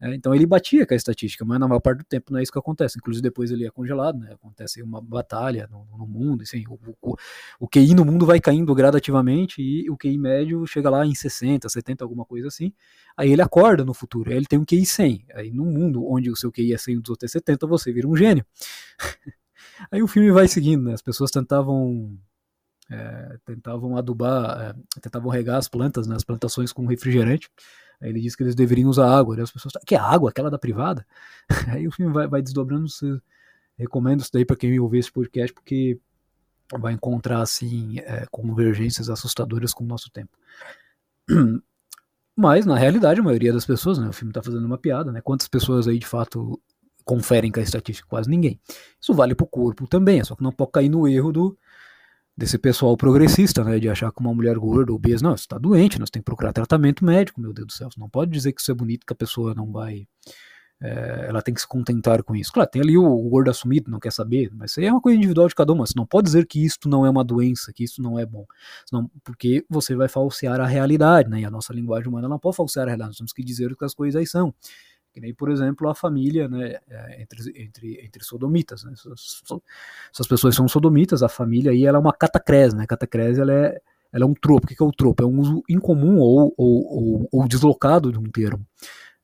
[0.00, 2.42] É, então ele batia com a estatística, mas na maior parte do tempo não é
[2.42, 2.98] isso que acontece.
[2.98, 4.32] Inclusive depois ele é congelado, né?
[4.32, 6.42] acontece uma batalha no, no mundo.
[6.42, 7.16] Assim, o, o,
[7.58, 11.68] o, QI no mundo vai caindo gradativamente e o QI médio chega lá em 60,
[11.68, 12.72] 70, alguma coisa assim.
[13.16, 15.26] Aí ele acorda no futuro, aí ele tem um QI 100.
[15.34, 17.92] Aí no mundo onde o seu QI é 100 e os outros é 70, você
[17.92, 18.46] vira um gênio.
[19.90, 20.94] aí o filme vai seguindo, né?
[20.94, 22.16] as pessoas tentavam
[22.92, 27.50] é, tentavam adubar, é, tentavam regar as plantas, né, as plantações com refrigerante.
[28.00, 29.36] Aí ele disse que eles deveriam usar água.
[29.36, 30.30] Aí as pessoas, que é água?
[30.30, 31.06] Aquela da privada?
[31.68, 32.88] Aí o filme vai, vai desdobrando.
[32.88, 33.06] Se,
[33.78, 35.98] recomendo isso daí para quem ouvir esse podcast, porque
[36.78, 40.36] vai encontrar assim é, convergências assustadoras com o nosso tempo.
[42.34, 45.20] Mas, na realidade, a maioria das pessoas, né, o filme está fazendo uma piada, né?
[45.20, 46.58] Quantas pessoas aí de fato
[47.04, 48.08] conferem com a estatística?
[48.08, 48.58] Quase ninguém.
[48.98, 51.58] Isso vale para o corpo também, só que não pode cair no erro do
[52.36, 55.58] desse pessoal progressista, né, de achar que uma mulher gorda ou obesa, não, você está
[55.58, 58.52] doente, nós temos que procurar tratamento médico, meu Deus do céu, você não pode dizer
[58.52, 60.06] que isso é bonito, que a pessoa não vai,
[60.80, 62.50] é, ela tem que se contentar com isso.
[62.52, 65.00] Claro, tem ali o, o, gordo assumido, não quer saber, mas isso aí é uma
[65.00, 67.72] coisa individual de cada uma, você não pode dizer que isto não é uma doença,
[67.72, 68.46] que isso não é bom,
[68.86, 72.56] senão, porque você vai falsear a realidade, né, e a nossa linguagem humana não pode
[72.56, 74.54] falsear a realidade, nós temos que dizer o que as coisas aí são.
[75.12, 78.84] Que nem, por exemplo, a família né, é, entre, entre, entre sodomitas.
[78.84, 78.92] Né?
[78.92, 82.74] Essas pessoas são sodomitas, a família aí ela é uma catacrese.
[82.74, 82.86] Né?
[82.86, 83.80] Catacrese ela é,
[84.12, 84.66] ela é um tropo.
[84.66, 85.22] O que é o tropo?
[85.22, 88.66] É um uso incomum ou, ou, ou, ou deslocado de um termo.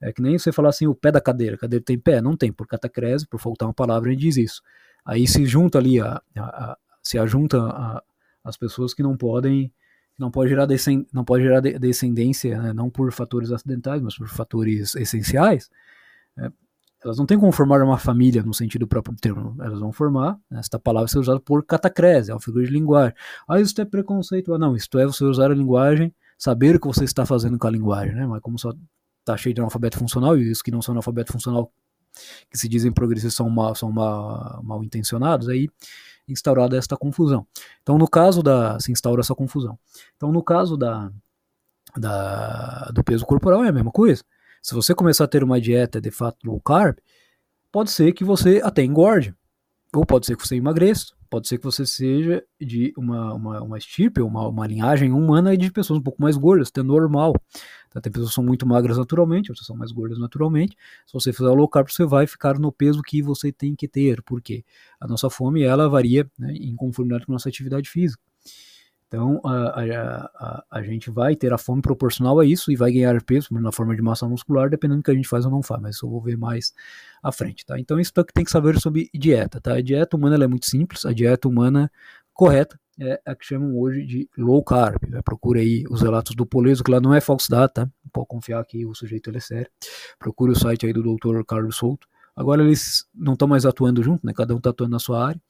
[0.00, 1.56] É que nem você falar assim, o pé da cadeira.
[1.56, 2.20] A cadeira tem pé?
[2.20, 4.62] Não tem, por catacrese, por faltar uma palavra, ele diz isso.
[5.04, 8.02] Aí se junta ali, a, a, a se ajunta a,
[8.44, 9.72] as pessoas que não podem
[10.18, 10.66] não pode gerar,
[11.12, 15.70] não pode gerar descendência, né, não por fatores acidentais, mas por fatores essenciais,
[16.36, 16.50] é,
[17.04, 20.38] elas não têm como formar uma família no sentido próprio do termo, elas vão formar,
[20.50, 23.14] né, esta palavra ser usada por catacrese, é uma figura de linguagem.
[23.46, 24.52] Ah, isso é preconceito.
[24.52, 27.66] Ah, não, isto é você usar a linguagem, saber o que você está fazendo com
[27.68, 28.72] a linguagem, né, mas como só
[29.20, 31.72] está cheio de analfabeto funcional, e os que não são analfabeto funcional,
[32.50, 35.68] que se dizem progressistas, são mal, são mal, mal intencionados, aí
[36.28, 37.46] instaurada esta confusão.
[37.82, 38.78] Então, no caso da.
[38.80, 39.78] se instaura essa confusão.
[40.16, 41.10] Então, no caso da,
[41.96, 44.22] da, do peso corporal, é a mesma coisa.
[44.62, 46.98] Se você começar a ter uma dieta de fato low carb,
[47.70, 49.34] pode ser que você até engorde.
[49.94, 51.14] Ou pode ser que você emagreça.
[51.30, 55.70] Pode ser que você seja de uma, uma, uma estirpe, uma, uma linhagem humana de
[55.70, 57.34] pessoas um pouco mais gordas, até normal.
[57.90, 58.00] Tá?
[58.00, 60.76] Tem pessoas que são muito magras naturalmente, outras são mais gordas naturalmente.
[61.06, 63.88] Se você fizer o low carb, você vai ficar no peso que você tem que
[63.88, 64.22] ter.
[64.22, 64.64] Por quê?
[65.00, 68.22] A nossa fome ela varia né, em conformidade com a nossa atividade física.
[69.08, 72.92] Então, a, a, a, a, gente vai ter a fome proporcional a isso e vai
[72.92, 75.62] ganhar peso na forma de massa muscular, dependendo do que a gente faz ou não
[75.62, 76.74] faz, mas isso eu vou ver mais
[77.22, 77.80] à frente, tá?
[77.80, 79.76] Então, isso tem que saber sobre dieta, tá?
[79.76, 81.90] A dieta humana é muito simples, a dieta humana
[82.34, 84.98] correta é a que chamam hoje de low carb.
[85.08, 85.20] Né?
[85.22, 87.88] Procura aí os relatos do Poleso, que lá não é falsidade, tá?
[88.12, 89.70] Pode confiar que o sujeito ele é sério.
[90.18, 91.42] Procure o site aí do Dr.
[91.46, 92.06] Carlos Souto.
[92.34, 94.32] Agora eles não estão mais atuando junto, né?
[94.32, 95.40] Cada um está atuando na sua área.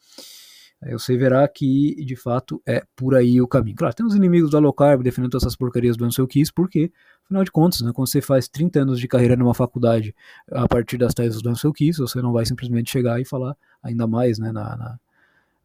[0.80, 3.76] Aí você verá que, de fato, é por aí o caminho.
[3.76, 6.92] Claro, tem os inimigos da low carb defendendo essas porcarias do seu quis, porque,
[7.24, 10.14] afinal de contas, né, quando você faz 30 anos de carreira numa faculdade
[10.52, 14.06] a partir das teses do seu quis, você não vai simplesmente chegar e falar, ainda
[14.06, 15.00] mais né, na, na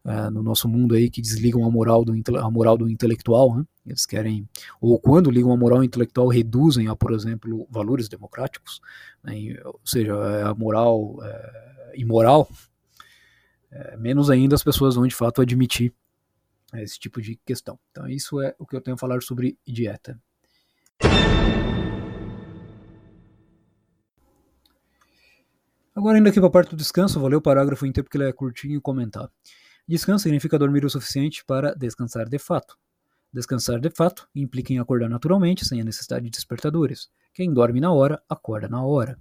[0.06, 3.64] é, no nosso mundo aí que desligam a moral do, a moral do intelectual, né?
[3.86, 4.48] eles querem,
[4.80, 8.80] ou quando ligam a moral intelectual, reduzem a, por exemplo, valores democráticos,
[9.22, 9.34] né?
[9.64, 12.48] ou seja, é a moral é, imoral,
[13.70, 15.92] é, menos ainda as pessoas vão de fato admitir
[16.74, 17.78] esse tipo de questão.
[17.90, 20.20] Então, isso é o que eu tenho a falar sobre dieta.
[25.94, 28.28] Agora, indo aqui para a parte do descanso, vou ler o parágrafo inteiro porque ele
[28.28, 29.30] é curtinho e comentar.
[29.86, 32.78] Descanso significa dormir o suficiente para descansar de fato.
[33.30, 37.10] Descansar de fato implica em acordar naturalmente, sem a necessidade de despertadores.
[37.34, 39.18] Quem dorme na hora, acorda na hora.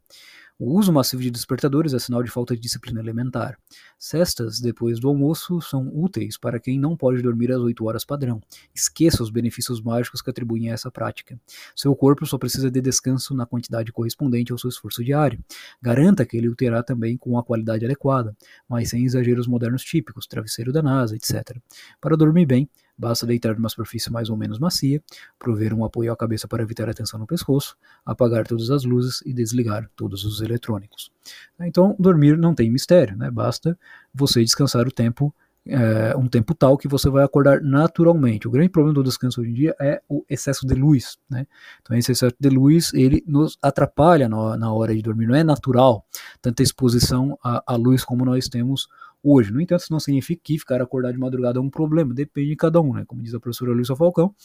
[0.60, 3.58] O uso massivo de despertadores é sinal de falta de disciplina elementar.
[3.98, 8.40] Cestas, depois do almoço, são úteis para quem não pode dormir às 8 horas padrão.
[8.74, 11.40] Esqueça os benefícios mágicos que atribuem a essa prática.
[11.76, 15.44] Seu corpo só precisa de descanso na quantidade correspondente ao seu esforço diário.
[15.82, 18.36] Garanta que ele o terá também com a qualidade adequada,
[18.70, 21.58] mas sem exageros modernos típicos, travesseiro da NASA, etc.
[22.00, 25.02] Para dormir bem, Basta deitar numa superfície mais ou menos macia,
[25.40, 27.76] prover um apoio à cabeça para evitar a tensão no pescoço,
[28.06, 31.12] apagar todas as luzes e desligar todos os eletrônicos.
[31.60, 33.32] Então, dormir não tem mistério, né?
[33.32, 33.78] basta
[34.14, 35.34] você descansar o tempo
[35.66, 38.48] é, um tempo tal que você vai acordar naturalmente.
[38.48, 41.48] O grande problema do descanso hoje em dia é o excesso de luz, né?
[41.82, 45.28] Então esse excesso de luz ele nos atrapalha na, hora de dormir.
[45.28, 46.06] Não é natural
[46.42, 48.88] tanta exposição à, à, luz como nós temos
[49.24, 49.52] hoje.
[49.52, 52.14] No entanto, isso não significa que ficar acordado de madrugada é um problema.
[52.14, 53.06] Depende de cada um, né?
[53.08, 54.36] Como diz a professora Luísa Falcão,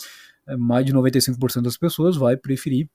[0.47, 2.88] é, mais de 95% das pessoas vai preferir,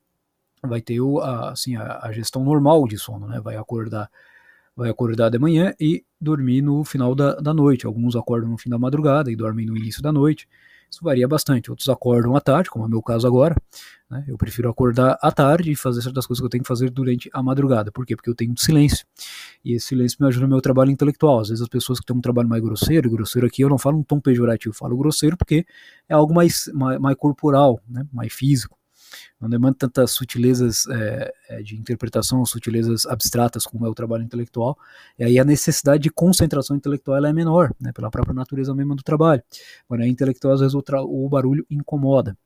[0.61, 3.39] vai ter a, assim, a, a gestão normal de sono, né?
[3.41, 4.09] Vai acordar
[4.75, 7.85] vai acordar de manhã e dormir no final da, da noite.
[7.85, 10.47] Alguns acordam no fim da madrugada e dormem no início da noite.
[10.93, 11.71] Isso varia bastante.
[11.71, 13.55] Outros acordam à tarde, como é o meu caso agora.
[14.07, 14.23] Né?
[14.27, 17.31] Eu prefiro acordar à tarde e fazer certas coisas que eu tenho que fazer durante
[17.33, 17.91] a madrugada.
[17.91, 18.15] Por quê?
[18.15, 19.03] Porque eu tenho silêncio.
[19.65, 21.39] E esse silêncio me ajuda no meu trabalho intelectual.
[21.39, 23.97] Às vezes as pessoas que têm um trabalho mais grosseiro, grosseiro aqui eu não falo
[23.97, 25.65] um tom pejorativo, eu falo grosseiro porque
[26.07, 28.05] é algo mais, mais, mais corporal, né?
[28.13, 28.77] mais físico
[29.43, 34.77] não demanda tantas sutilezas é, é, de interpretação, sutilezas abstratas como é o trabalho intelectual,
[35.19, 39.03] e aí a necessidade de concentração intelectual é menor, né, pela própria natureza mesma do
[39.03, 39.43] trabalho.
[39.85, 42.37] Agora, a intelectual, às vezes, o, o barulho incomoda.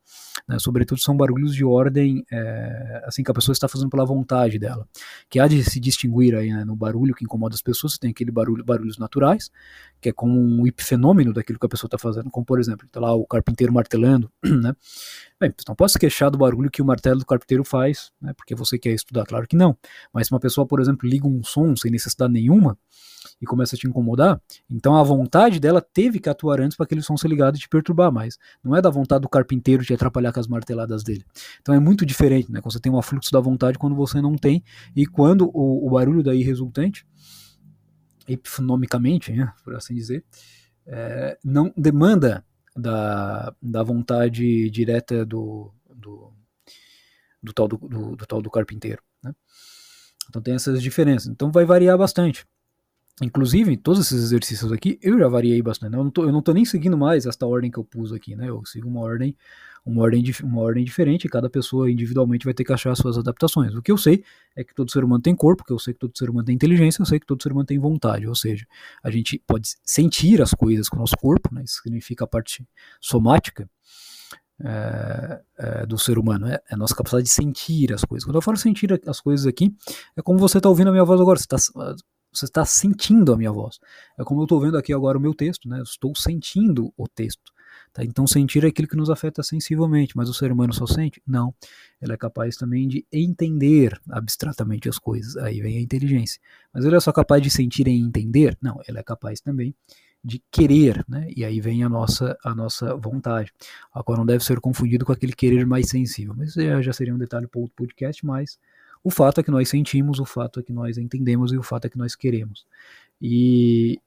[0.48, 4.58] Né, sobretudo são barulhos de ordem é, assim que a pessoa está fazendo pela vontade
[4.58, 4.88] dela,
[5.30, 8.12] que há de se distinguir aí né, no barulho que incomoda as pessoas, você tem
[8.12, 9.52] aquele barulho, barulhos naturais,
[10.00, 13.00] que é como um epifenômeno daquilo que a pessoa está fazendo, como por exemplo, está
[13.00, 14.74] lá o carpinteiro martelando, né?
[15.40, 18.34] Bem, você não pode se queixar do barulho que martelo do carpinteiro faz, né?
[18.34, 19.78] Porque você quer estudar, claro que não.
[20.14, 22.78] Mas se uma pessoa, por exemplo, liga um som sem necessidade nenhuma,
[23.42, 27.02] e começa a te incomodar, então a vontade dela teve que atuar antes para aquele
[27.02, 28.38] som ser ligado e te perturbar mais.
[28.64, 31.24] Não é da vontade do carpinteiro te atrapalhar com as marteladas dele.
[31.62, 32.62] Então é muito diferente, né?
[32.62, 34.64] Quando você tem um afluxo da vontade, quando você não tem,
[34.96, 37.06] e quando o, o barulho daí resultante,
[38.28, 40.24] epifonomicamente, né, por assim dizer,
[40.86, 42.44] é, não demanda
[42.76, 46.34] da, da vontade direta do, do,
[47.48, 49.02] do tal do, do, do, tal do carpinteiro.
[49.24, 49.34] Né?
[50.30, 51.28] Então tem essas diferenças.
[51.28, 52.46] Então vai variar bastante.
[53.20, 55.92] Inclusive, todos esses exercícios aqui eu já variei bastante.
[55.92, 55.98] Né?
[55.98, 58.48] Eu não, tô nem seguindo mais esta ordem que eu pus aqui, né?
[58.48, 59.36] Eu sigo uma ordem,
[59.84, 63.18] uma ordem, uma ordem diferente e cada pessoa individualmente vai ter que achar as suas
[63.18, 63.74] adaptações.
[63.74, 64.24] O que eu sei
[64.56, 66.54] é que todo ser humano tem corpo, que eu sei que todo ser humano tem
[66.54, 68.28] inteligência, eu sei que todo ser humano tem vontade.
[68.28, 68.68] Ou seja,
[69.02, 71.64] a gente pode sentir as coisas com o nosso corpo, né?
[71.64, 72.68] Isso significa a parte
[73.02, 73.68] somática.
[74.60, 78.26] É, é, do ser humano, é, é, a nossa capacidade de sentir as coisas.
[78.26, 79.72] Quando eu falo sentir as coisas aqui,
[80.16, 81.38] é como você está ouvindo a minha voz agora.
[81.38, 81.96] Você está
[82.34, 83.80] você está sentindo a minha voz.
[84.18, 85.80] É como eu estou vendo aqui agora o meu texto, né?
[85.80, 87.52] Eu estou sentindo o texto.
[87.94, 88.04] Tá?
[88.04, 91.22] Então, sentir é aquilo que nos afeta sensivelmente, mas o ser humano só sente?
[91.26, 91.54] Não.
[92.02, 95.36] Ele é capaz também de entender abstratamente as coisas.
[95.38, 96.40] Aí vem a inteligência.
[96.74, 98.58] Mas ele é só capaz de sentir e entender?
[98.62, 98.80] Não.
[98.88, 99.74] Ele é capaz também
[100.28, 101.30] de querer, né?
[101.36, 103.54] E aí vem a nossa a nossa vontade,
[103.94, 106.34] a qual não deve ser confundido com aquele querer mais sensível.
[106.38, 108.60] Mas já, já seria um detalhe para outro podcast, mas
[109.02, 111.86] o fato é que nós sentimos, o fato é que nós entendemos e o fato
[111.86, 112.66] é que nós queremos.
[113.22, 114.02] E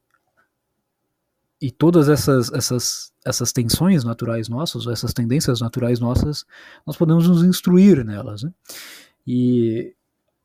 [1.63, 6.47] e todas essas, essas, essas tensões naturais nossas, essas tendências naturais nossas,
[6.87, 8.43] nós podemos nos instruir nelas.
[8.43, 8.53] Né?
[9.27, 9.95] E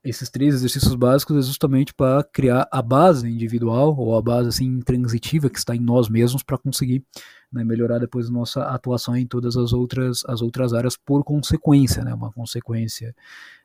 [0.08, 4.66] esses três exercícios básicos é justamente para criar a base individual ou a base assim
[4.66, 7.04] intransitiva que está em nós mesmos para conseguir
[7.52, 12.14] né, melhorar depois nossa atuação em todas as outras as outras áreas por consequência, né,
[12.14, 13.14] uma consequência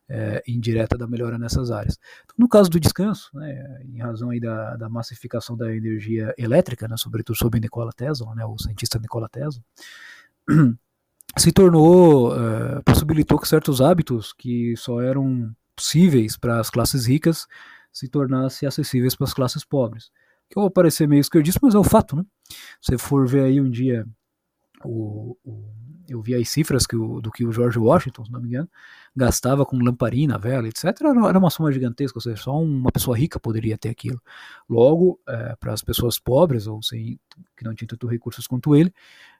[0.09, 1.97] é, indireta da melhora nessas áreas.
[2.23, 6.87] Então, no caso do descanso, né, em razão aí da, da massificação da energia elétrica,
[6.87, 9.61] né, sobretudo sob Nikola Tesla, né, o cientista Nikola Tesla,
[11.37, 17.47] se tornou, é, possibilitou que certos hábitos que só eram possíveis para as classes ricas
[17.91, 20.11] se tornassem acessíveis para as classes pobres.
[20.49, 22.25] Que eu vou parecer meio esquerdista, mas é o fato, né?
[22.79, 24.05] Se você for ver aí um dia
[24.83, 28.41] o, o eu vi as cifras que o, do que o George Washington, se não
[28.41, 28.69] me engano,
[29.15, 30.85] gastava com lamparina, vela, etc.
[31.01, 34.21] Era uma soma gigantesca, ou seja, só uma pessoa rica poderia ter aquilo.
[34.69, 37.17] Logo, é, para as pessoas pobres, ou sem,
[37.55, 38.93] que não tinham tanto recursos quanto ele,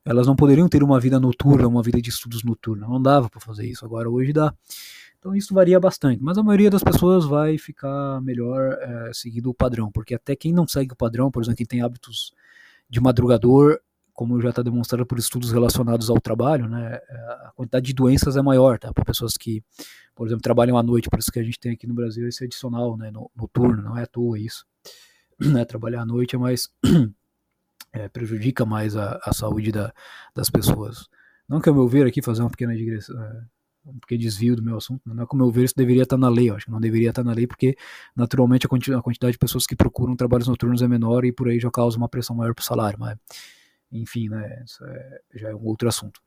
[0.05, 2.87] elas não poderiam ter uma vida noturna, uma vida de estudos noturna.
[2.87, 3.85] Não dava para fazer isso.
[3.85, 4.53] Agora, hoje dá.
[5.21, 9.53] Então isso varia bastante, mas a maioria das pessoas vai ficar melhor é, seguindo o
[9.53, 12.33] padrão, porque até quem não segue o padrão, por exemplo, quem tem hábitos
[12.89, 13.79] de madrugador,
[14.13, 18.41] como já está demonstrado por estudos relacionados ao trabalho, né, a quantidade de doenças é
[18.41, 18.91] maior, tá?
[18.91, 19.63] Para pessoas que,
[20.15, 22.43] por exemplo, trabalham à noite, por isso que a gente tem aqui no Brasil esse
[22.43, 24.65] adicional, né, no, noturno, não é à toa isso.
[25.39, 26.69] Né, trabalhar à noite é mais
[27.93, 29.91] é, prejudica mais a, a saúde da,
[30.35, 31.07] das pessoas.
[31.49, 33.15] Não que, ao meu ver, aqui fazer uma pequena digressão,
[33.99, 36.49] pequeno desvio do meu assunto, não é como eu ver, isso deveria estar na lei,
[36.49, 37.75] eu acho que não deveria estar na lei, porque
[38.15, 41.71] naturalmente a quantidade de pessoas que procuram trabalhos noturnos é menor e por aí já
[41.71, 43.17] causa uma pressão maior para o salário, mas
[43.91, 46.21] enfim, né, isso é, já é um outro assunto.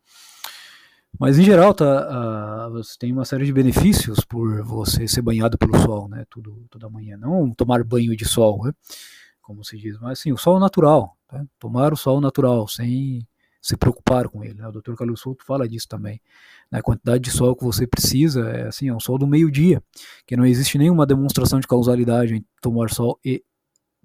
[1.19, 5.57] Mas em geral, tá, uh, você tem uma série de benefícios por você ser banhado
[5.57, 7.17] pelo sol, né, tudo, toda manhã.
[7.17, 8.73] Não tomar banho de sol, né,
[9.41, 11.45] como se diz, mas sim, o sol natural, tá?
[11.59, 13.27] tomar o sol natural, sem
[13.65, 14.61] se preocupar com ele.
[14.61, 14.69] Né?
[14.69, 14.95] O Dr.
[14.95, 16.21] Carlos Souto fala disso também.
[16.71, 16.81] Né?
[16.81, 19.83] A quantidade de sol que você precisa é assim, é um sol do meio-dia,
[20.27, 23.43] que não existe nenhuma demonstração de causalidade entre tomar sol e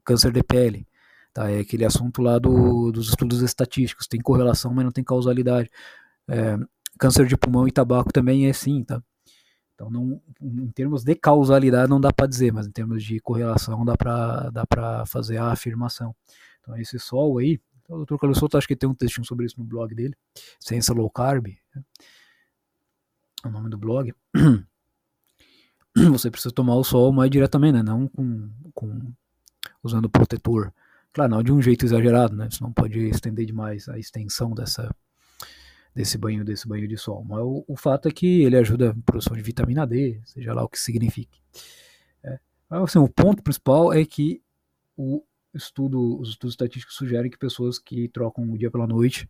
[0.06, 0.88] câncer de pele.
[1.34, 1.52] Tá?
[1.52, 5.70] É aquele assunto lá do, dos estudos estatísticos, tem correlação, mas não tem causalidade.
[6.30, 6.58] É,
[6.98, 9.04] câncer de pulmão e tabaco também é sim, tá?
[9.76, 13.84] Então, não, em termos de causalidade não dá para dizer, mas em termos de correlação
[13.84, 14.66] dá para dá
[15.06, 16.16] fazer a afirmação.
[16.62, 18.18] Então, esse sol aí, o Dr.
[18.18, 20.16] Carlos Souto acho que tem um textinho sobre isso no blog dele,
[20.60, 21.84] Ciência Low Carb, né?
[23.44, 24.14] é o nome do blog.
[25.96, 27.84] Você precisa tomar o sol mais diretamente, né?
[27.84, 29.14] Não com, com
[29.84, 30.72] usando protetor
[31.12, 32.48] Claro, não de um jeito exagerado, né?
[32.50, 34.94] Você não pode estender demais a extensão dessa,
[35.94, 37.24] desse banho, desse banho de sol.
[37.24, 40.64] Mas o, o fato é que ele ajuda a produção de vitamina D, seja lá
[40.64, 41.42] o que signifique.
[42.24, 42.40] É.
[42.70, 44.42] Mas, assim, o ponto principal é que
[44.96, 45.24] o
[45.54, 49.30] estudo, os estudos estatísticos sugerem que pessoas que trocam o dia pela noite,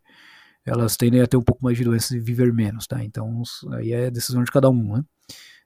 [0.66, 3.04] elas tendem a ter um pouco mais de doenças e viver menos, tá?
[3.04, 5.04] Então, aí é decisão de cada um, né?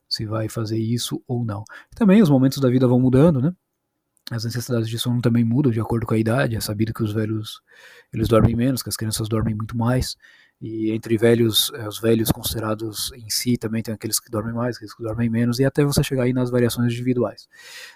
[0.08, 1.64] Se vai fazer isso ou não.
[1.96, 3.54] Também os momentos da vida vão mudando, né?
[4.32, 6.56] As necessidades de sono também mudam de acordo com a idade.
[6.56, 7.62] É sabido que os velhos
[8.14, 10.16] eles dormem menos, que as crianças dormem muito mais.
[10.66, 14.78] E entre velhos, eh, os velhos considerados em si também tem aqueles que dormem mais,
[14.78, 17.50] aqueles que dormem menos, e até você chegar aí nas variações individuais.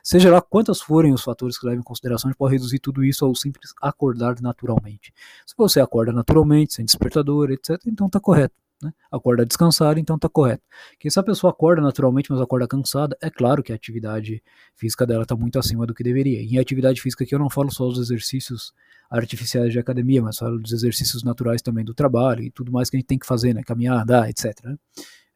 [0.04, 3.06] Seja lá quantas forem os fatores que levam em consideração, a gente pode reduzir tudo
[3.06, 5.14] isso ao simples acordar naturalmente.
[5.46, 8.56] Se você acorda naturalmente, sem despertador, etc., então está correto.
[8.84, 8.92] Né?
[9.10, 10.64] Acorda descansado, então está correto.
[11.00, 14.44] Que se a pessoa acorda naturalmente, mas acorda cansada, é claro que a atividade
[14.76, 16.42] física dela está muito acima do que deveria.
[16.42, 18.74] E em atividade física aqui eu não falo só dos exercícios
[19.10, 22.98] artificiais de academia, mas falo dos exercícios naturais também do trabalho e tudo mais que
[22.98, 23.64] a gente tem que fazer, né?
[23.64, 24.54] Caminhar, andar, etc.
[24.64, 24.78] Né?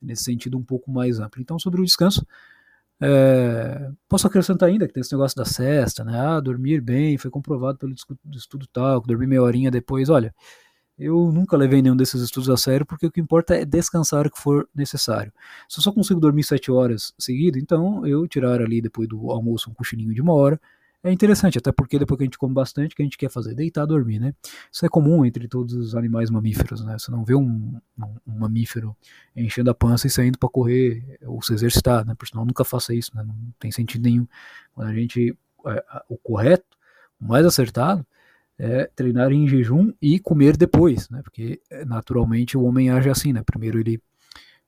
[0.01, 1.41] Nesse sentido um pouco mais amplo.
[1.41, 2.25] Então, sobre o descanso,
[3.01, 6.19] é, posso acrescentar ainda que tem esse negócio da cesta, né?
[6.19, 7.93] Ah, dormir bem, foi comprovado pelo
[8.33, 10.33] estudo tal, dormir meia horinha depois, olha
[11.01, 14.29] eu nunca levei nenhum desses estudos a sério, porque o que importa é descansar o
[14.29, 15.33] que for necessário.
[15.67, 19.71] Se eu só consigo dormir sete horas seguidas, então eu tirar ali depois do almoço
[19.71, 20.61] um cochilinho de uma hora
[21.03, 23.29] é interessante, até porque depois que a gente come bastante, o que a gente quer
[23.29, 23.55] fazer?
[23.55, 24.35] Deitar, dormir, né?
[24.71, 26.97] Isso é comum entre todos os animais mamíferos, né?
[26.97, 28.95] Você não vê um, um, um mamífero
[29.35, 32.15] enchendo a pança e saindo para correr ou se exercitar, né?
[32.23, 33.23] Sinal, nunca faça isso, né?
[33.23, 34.27] Não tem sentido nenhum.
[34.73, 35.35] Quando a gente,
[35.65, 36.77] é, o correto,
[37.19, 38.05] o mais acertado,
[38.59, 41.21] é treinar em jejum e comer depois, né?
[41.23, 43.41] Porque é, naturalmente o homem age assim, né?
[43.43, 43.99] Primeiro ele,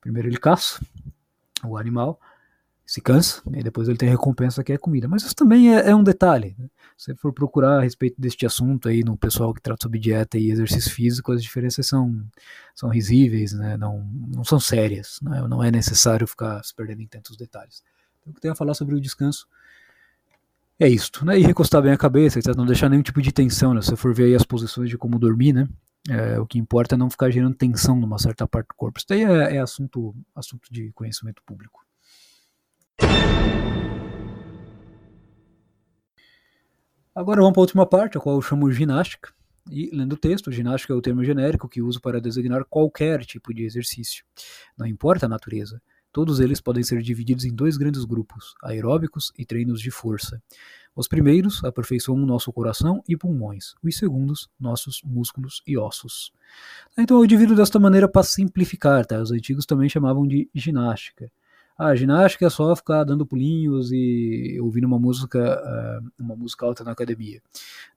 [0.00, 0.84] primeiro ele caça
[1.62, 2.20] o animal,
[2.86, 5.08] se cansa, e depois ele tem a recompensa que é comida.
[5.08, 6.54] Mas isso também é, é um detalhe.
[6.58, 6.68] Né?
[6.96, 10.36] Se você for procurar a respeito deste assunto aí no pessoal que trata sobre dieta
[10.36, 12.14] e exercício físico, as diferenças são,
[12.74, 13.76] são risíveis, né?
[13.76, 15.18] não, não são sérias.
[15.22, 15.46] Né?
[15.48, 17.82] Não é necessário ficar se perdendo em tantos detalhes.
[18.20, 19.46] Então, o que tem a falar sobre o descanso
[20.78, 21.38] é isto, né?
[21.38, 23.80] E recostar bem a cabeça, não deixar nenhum tipo de tensão, né?
[23.80, 25.68] Se você for ver aí as posições de como dormir, né?
[26.08, 28.98] É, o que importa é não ficar gerando tensão numa certa parte do corpo.
[28.98, 31.84] Isso daí é, é assunto, assunto de conhecimento público.
[37.14, 39.32] Agora vamos para a última parte, a qual eu chamo ginástica.
[39.70, 43.54] E lendo o texto, ginástica é o termo genérico que uso para designar qualquer tipo
[43.54, 44.24] de exercício.
[44.76, 45.80] Não importa a natureza.
[46.12, 50.42] Todos eles podem ser divididos em dois grandes grupos, aeróbicos e treinos de força.
[50.94, 56.32] Os primeiros aperfeiçoam nosso coração e pulmões, os segundos, nossos músculos e ossos.
[56.98, 59.20] Então eu divido desta maneira para simplificar, tá?
[59.20, 61.30] Os antigos também chamavam de ginástica.
[61.76, 66.84] Ah, ginástica é só ficar dando pulinhos e ouvindo uma música, uh, uma música alta
[66.84, 67.42] na academia.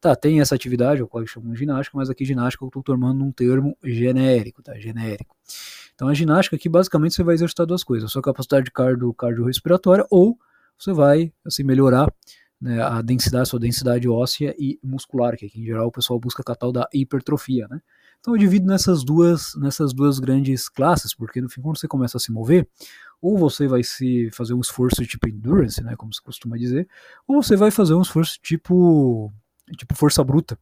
[0.01, 3.23] Tá, tem essa atividade, o qual chamam de ginástica, mas aqui ginástica eu estou tomando
[3.23, 4.79] um termo genérico, tá?
[4.79, 5.35] Genérico.
[5.93, 10.05] Então a ginástica aqui basicamente você vai exercitar duas coisas, a sua capacidade cardio, cardiorrespiratória
[10.09, 10.37] ou
[10.77, 12.11] você vai assim melhorar
[12.59, 16.19] né, a densidade, a sua densidade óssea e muscular, que aqui em geral o pessoal
[16.19, 17.79] busca a tal da hipertrofia, né?
[18.19, 22.17] Então eu divido nessas duas, nessas duas grandes classes, porque no fim quando você começa
[22.17, 22.67] a se mover,
[23.21, 26.87] ou você vai se fazer um esforço tipo endurance, né, como se costuma dizer,
[27.27, 29.31] ou você vai fazer um esforço tipo
[29.77, 30.57] tipo força bruta.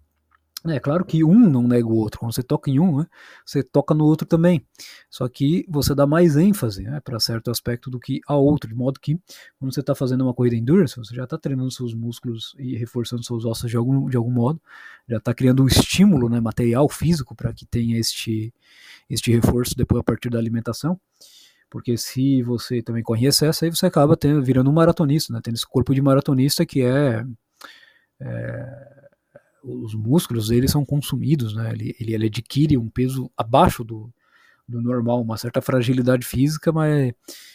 [0.68, 2.20] É claro que um não nega o outro.
[2.20, 3.08] Quando você toca em um, né,
[3.46, 4.66] você toca no outro também.
[5.10, 8.68] Só que você dá mais ênfase né, para certo aspecto do que a outro.
[8.68, 9.20] De modo que,
[9.60, 13.24] quando você está fazendo uma corrida endurance, você já está treinando seus músculos e reforçando
[13.24, 14.60] seus ossos de algum, de algum modo.
[15.08, 18.52] Já está criando um estímulo né, material, físico, para que tenha este,
[19.08, 21.00] este reforço depois a partir da alimentação.
[21.76, 25.42] Porque se você também corre excesso, aí você acaba tendo, virando um maratonista, né?
[25.44, 27.22] Tendo esse corpo de maratonista que é,
[28.22, 29.00] é
[29.62, 31.74] os músculos dele são consumidos, né?
[31.74, 34.10] Ele, ele, ele, adquire um peso abaixo do,
[34.68, 37.14] do normal, uma certa fragilidade física, mas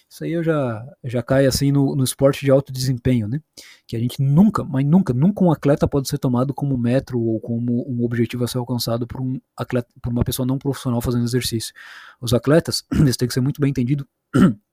[0.08, 3.40] isso aí eu já, já cai assim no, no esporte de alto desempenho, né?
[3.86, 7.40] Que a gente nunca, mas nunca, nunca um atleta pode ser tomado como metro ou
[7.40, 11.24] como um objetivo a ser alcançado por um atleta, por uma pessoa não profissional fazendo
[11.24, 11.72] exercício.
[12.20, 14.06] Os atletas, eles têm que ser muito bem entendido.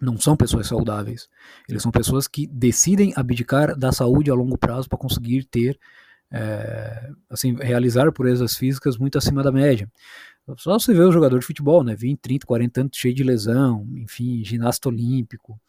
[0.00, 1.28] não são pessoas saudáveis.
[1.68, 5.78] Eles são pessoas que decidem abdicar da saúde a longo prazo para conseguir ter,
[6.32, 9.90] é, assim, realizar purezas físicas muito acima da média.
[10.56, 11.94] Só você vê o jogador de futebol, né?
[11.94, 15.60] 20, 30, 40 anos cheio de lesão, enfim, ginasta olímpico.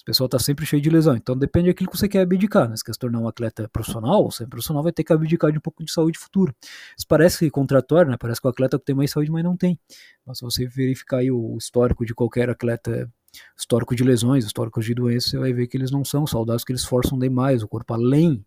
[0.00, 1.14] O pessoal está sempre cheio de lesão.
[1.14, 2.68] Então depende daquilo que você quer abdicar.
[2.68, 2.76] Né?
[2.76, 5.58] Se quer se tornar um atleta profissional, você é profissional, vai ter que abdicar de
[5.58, 6.54] um pouco de saúde futura.
[6.96, 8.16] Isso parece contratório, né?
[8.18, 9.78] Parece que o atleta tem mais saúde, mas não tem.
[10.24, 13.10] Mas se você verificar aí o histórico de qualquer atleta,
[13.56, 16.72] histórico de lesões, histórico de doenças, você vai ver que eles não são saudáveis, que
[16.72, 18.44] eles forçam demais o corpo além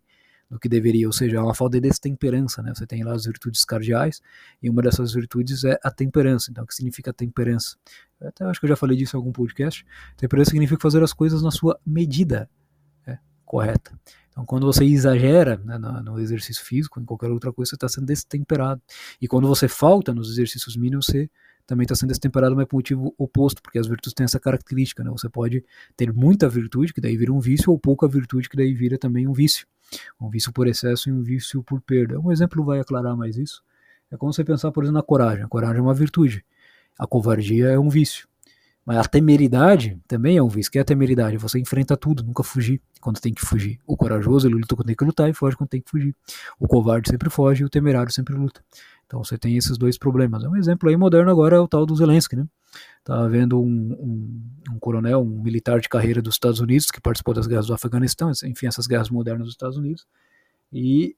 [0.53, 2.71] do que deveria, ou seja, é uma falta de destemperança, né?
[2.75, 4.21] Você tem lá as virtudes cardeais
[4.61, 6.51] e uma dessas virtudes é a temperança.
[6.51, 7.75] Então, o que significa temperança?
[8.21, 9.83] Eu até acho que eu já falei disso em algum podcast.
[10.15, 12.47] Temperança significa fazer as coisas na sua medida
[13.05, 13.17] né?
[13.43, 13.99] correta.
[14.29, 18.05] Então, quando você exagera né, no exercício físico, em qualquer outra coisa, você está sendo
[18.05, 18.81] destemperado.
[19.19, 21.29] E quando você falta nos exercícios mínimos, você
[21.65, 25.09] também está sendo destemperado, mas por motivo oposto, porque as virtudes têm essa característica, né?
[25.11, 25.63] Você pode
[25.95, 29.27] ter muita virtude, que daí vira um vício, ou pouca virtude, que daí vira também
[29.27, 29.65] um vício.
[30.19, 32.19] Um vício por excesso e um vício por perda.
[32.19, 33.63] Um exemplo vai aclarar mais isso.
[34.11, 35.43] É como você pensar, por exemplo, na coragem.
[35.43, 36.45] A coragem é uma virtude.
[36.97, 38.27] A covardia é um vício.
[38.85, 40.71] Mas a temeridade também é um vício.
[40.71, 41.37] que é a temeridade?
[41.37, 43.79] Você enfrenta tudo, nunca fugir quando tem que fugir.
[43.87, 46.13] O corajoso, ele luta quando tem que lutar e foge quando tem que fugir.
[46.59, 48.61] O covarde sempre foge e o temerário sempre luta.
[49.13, 50.43] Então você tem esses dois problemas.
[50.43, 52.47] É um exemplo aí moderno agora é o tal do Zelensky, né?
[52.97, 54.41] Estava vendo um, um,
[54.71, 58.31] um, coronel, um militar de carreira dos Estados Unidos que participou das guerras do Afeganistão,
[58.43, 60.07] enfim, essas guerras modernas dos Estados Unidos,
[60.71, 61.15] e,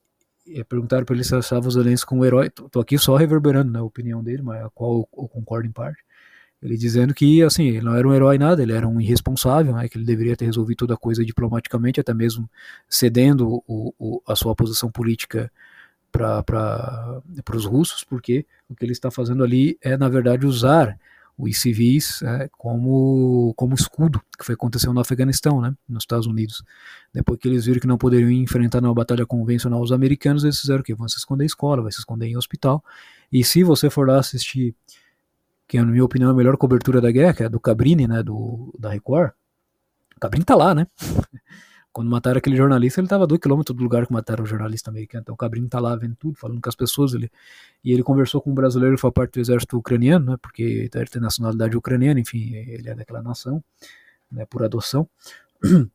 [0.67, 2.47] perguntaram para ele se achava o Zelensky um herói.
[2.47, 5.71] Estou aqui só reverberando né, a opinião dele, mas a qual eu, eu concordo em
[5.71, 6.03] parte.
[6.61, 9.87] Ele dizendo que, assim, ele não era um herói nada, ele era um irresponsável, né,
[9.87, 12.49] que ele deveria ter resolvido toda a coisa diplomaticamente, até mesmo
[12.89, 15.49] cedendo o, o, a sua posição política
[16.17, 17.21] para
[17.53, 20.97] os russos, porque o que ele está fazendo ali é, na verdade, usar
[21.37, 26.63] os civis é, como, como escudo, que foi aconteceu no Afeganistão, né, nos Estados Unidos.
[27.13, 30.79] Depois que eles viram que não poderiam enfrentar numa batalha convencional os americanos, eles fizeram
[30.79, 30.93] o quê?
[30.93, 32.83] Vão se esconder em escola, vai se esconder em hospital.
[33.31, 34.73] E se você for lá assistir,
[35.67, 38.07] que na minha opinião é a melhor cobertura da guerra, que é a do Cabrini,
[38.07, 39.31] né, do, da Record,
[40.15, 40.87] o Cabrini tá lá, né?
[41.95, 45.21] Quando mataram aquele jornalista, ele estava dois quilômetros do lugar que mataram o jornalista americano.
[45.21, 47.13] Então o Cabrini está lá vendo tudo, falando com as pessoas.
[47.13, 47.31] Ele,
[47.85, 50.89] e ele conversou com um brasileiro que foi parte do exército ucraniano, né, porque ele
[50.89, 53.63] tem nacionalidade ucraniana, enfim, ele é daquela nação,
[54.29, 55.07] né, por adoção.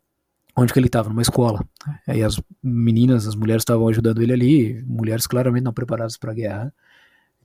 [0.57, 1.63] onde que ele estava, numa escola.
[2.09, 6.35] Aí as meninas, as mulheres estavam ajudando ele ali, mulheres claramente não preparadas para a
[6.35, 6.75] guerra.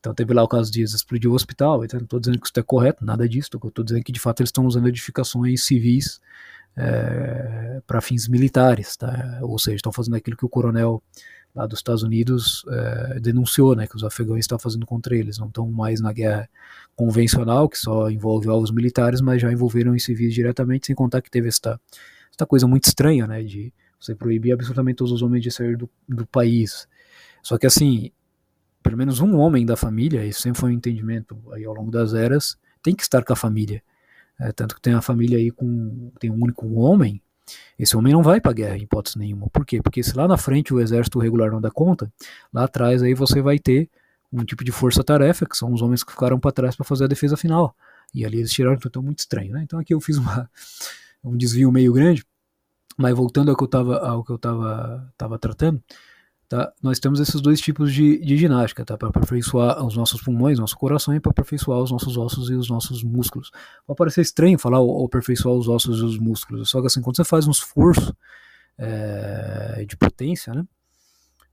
[0.05, 2.53] Então teve lá o caso de explodir o hospital, então não estou dizendo que isso
[2.55, 6.21] é correto, nada disso, estou dizendo que de fato eles estão usando edificações civis
[6.77, 9.39] é, para fins militares, tá?
[9.41, 11.01] ou seja, estão fazendo aquilo que o coronel
[11.55, 15.47] lá dos Estados Unidos é, denunciou, né, que os afegãos estão fazendo contra eles, não
[15.47, 16.47] estão mais na guerra
[16.95, 21.31] convencional, que só envolve alvos militares, mas já envolveram em civis diretamente, sem contar que
[21.31, 21.81] teve esta,
[22.29, 25.89] esta coisa muito estranha, né, de você proibir absolutamente todos os homens de sair do,
[26.07, 26.87] do país.
[27.41, 28.11] Só que assim,
[28.85, 32.13] pelo menos um homem da família, isso sempre foi um entendimento aí ao longo das
[32.13, 33.81] eras, tem que estar com a família.
[34.39, 37.19] É, tanto que tem a família aí com tem um único homem,
[37.79, 39.49] esse homem não vai para a guerra em hipótese nenhuma.
[39.49, 39.81] Por quê?
[39.81, 42.13] Porque se lá na frente o exército regular não dá conta,
[42.53, 43.89] lá atrás aí você vai ter
[44.31, 47.07] um tipo de força-tarefa, que são os homens que ficaram para trás para fazer a
[47.07, 47.75] defesa final.
[48.13, 49.63] E ali eles tiraram, então muito estranho, né?
[49.63, 50.47] Então aqui eu fiz uma,
[51.23, 52.23] um desvio meio grande,
[52.95, 55.81] mas voltando ao que eu estava ao que eu tava, tava tratando,
[56.55, 56.71] Tá?
[56.81, 58.97] Nós temos esses dois tipos de, de ginástica, tá?
[58.97, 62.69] para aperfeiçoar os nossos pulmões, nosso coração e para aperfeiçoar os nossos ossos e os
[62.69, 63.51] nossos músculos.
[63.85, 67.17] Pode parecer estranho falar ou aperfeiçoar os ossos e os músculos, só que assim, quando
[67.17, 68.15] você faz um esforço
[68.77, 70.65] é, de potência, né?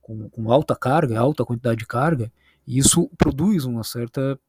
[0.01, 2.31] com, com alta carga, alta quantidade de carga,
[2.65, 4.39] isso produz uma certa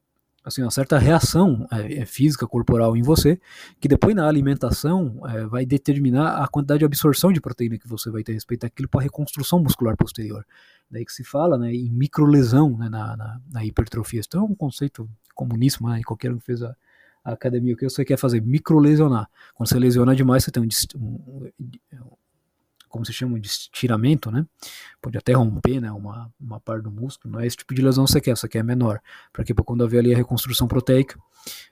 [0.45, 3.41] assim, uma certa reação é, é, física corporal em você,
[3.79, 8.11] que depois na alimentação é, vai determinar a quantidade de absorção de proteína que você
[8.11, 10.45] vai ter a respeito daquilo para reconstrução muscular posterior.
[10.89, 14.21] Daí que se fala né, em microlesão né, na, na, na, hipertrofia.
[14.25, 16.75] Então é um conceito comuníssimo, né, qualquer um que fez a,
[17.23, 18.39] a academia, o que você quer fazer?
[18.39, 19.27] Microlesionar.
[19.55, 21.49] Quando você lesiona demais, você tem um, um,
[22.95, 24.45] como se chama de estiramento, né?
[25.01, 25.91] Pode até romper, né?
[25.91, 27.33] Uma, uma parte do músculo.
[27.33, 29.01] Não é esse tipo de lesão que você quer, você quer é menor.
[29.33, 31.19] Para que quando haver ali a reconstrução proteica,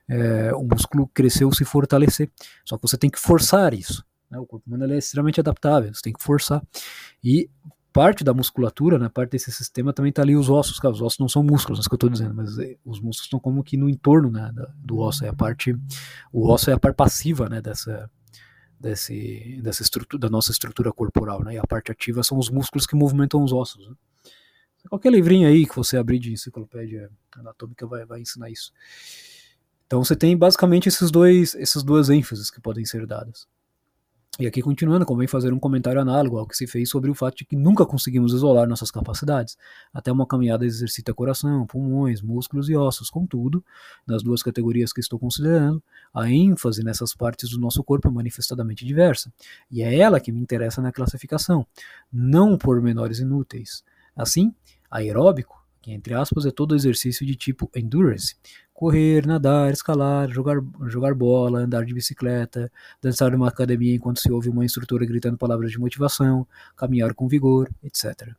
[0.10, 2.30] é, o músculo crescer ou se fortalecer.
[2.66, 4.04] Só que você tem que forçar isso.
[4.30, 4.38] Né?
[4.38, 6.62] O corpo humano é extremamente adaptável, você tem que forçar.
[7.24, 7.50] E
[7.94, 11.30] parte da musculatura, né, parte desse sistema também está ali os ossos, os ossos não
[11.30, 13.78] são músculos, é isso que eu estou dizendo, mas é, os músculos estão como que
[13.78, 14.52] no entorno né,
[14.84, 15.78] do osso, é a parte,
[16.32, 18.10] o osso é a parte passiva né, dessa,
[18.84, 21.56] desse, dessa estrutura, da nossa estrutura corporal, né?
[21.56, 23.88] E a parte ativa são os músculos que movimentam os ossos.
[23.88, 23.96] Né?
[24.90, 28.74] Qualquer livrinho aí que você abrir de enciclopédia anatômica vai, vai ensinar isso.
[29.88, 33.48] Então você tem basicamente esses dois, essas duas ênfases que podem ser dadas.
[34.40, 37.38] E aqui continuando, convém fazer um comentário análogo ao que se fez sobre o fato
[37.38, 39.56] de que nunca conseguimos isolar nossas capacidades.
[39.94, 43.12] Até uma caminhada exercita coração, pulmões, músculos e ossos.
[43.12, 43.64] Contudo,
[44.08, 48.84] nas duas categorias que estou considerando, a ênfase nessas partes do nosso corpo é manifestadamente
[48.84, 49.32] diversa.
[49.70, 51.64] E é ela que me interessa na classificação,
[52.12, 53.84] não por menores inúteis.
[54.16, 54.52] Assim,
[54.90, 58.38] aeróbico que entre aspas é todo exercício de tipo endurance.
[58.74, 60.58] Correr, nadar, escalar, jogar,
[60.88, 62.72] jogar bola, andar de bicicleta,
[63.02, 67.70] dançar numa academia enquanto se ouve uma instrutora gritando palavras de motivação, caminhar com vigor,
[67.84, 68.34] etc.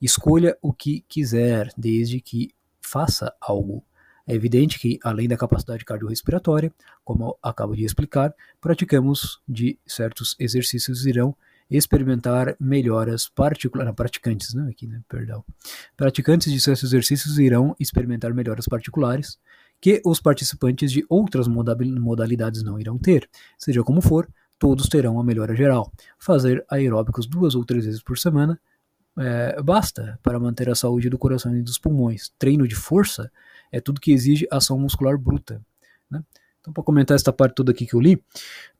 [0.00, 3.84] Escolha o que quiser, desde que faça algo.
[4.26, 6.72] É evidente que, além da capacidade cardiorrespiratória,
[7.04, 11.36] como acabo de explicar, praticamos de certos exercícios irão
[11.70, 15.44] experimentar melhoras particulares, praticantes, né, aqui, né, perdão.
[15.96, 19.38] Praticantes de certos exercícios irão experimentar melhoras particulares
[19.80, 23.28] que os participantes de outras modalidades não irão ter.
[23.58, 25.92] Seja como for, todos terão uma melhora geral.
[26.18, 28.58] Fazer aeróbicos duas ou três vezes por semana
[29.18, 32.32] é, basta para manter a saúde do coração e dos pulmões.
[32.38, 33.30] Treino de força
[33.72, 35.64] é tudo que exige ação muscular bruta.
[36.10, 36.22] Né?
[36.66, 38.20] Então, para comentar essa parte toda aqui que eu li,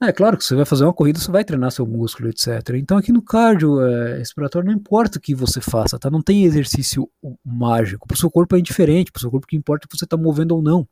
[0.01, 2.71] é claro que você vai fazer uma corrida, você vai treinar seu músculo, etc.
[2.75, 6.11] Então, aqui no cardio é, respiratório, não importa o que você faça, tá?
[6.11, 7.09] Não tem exercício
[7.45, 8.05] mágico.
[8.09, 10.05] Para o seu corpo é indiferente, para o seu corpo que importa é que você
[10.05, 10.87] está movendo ou não.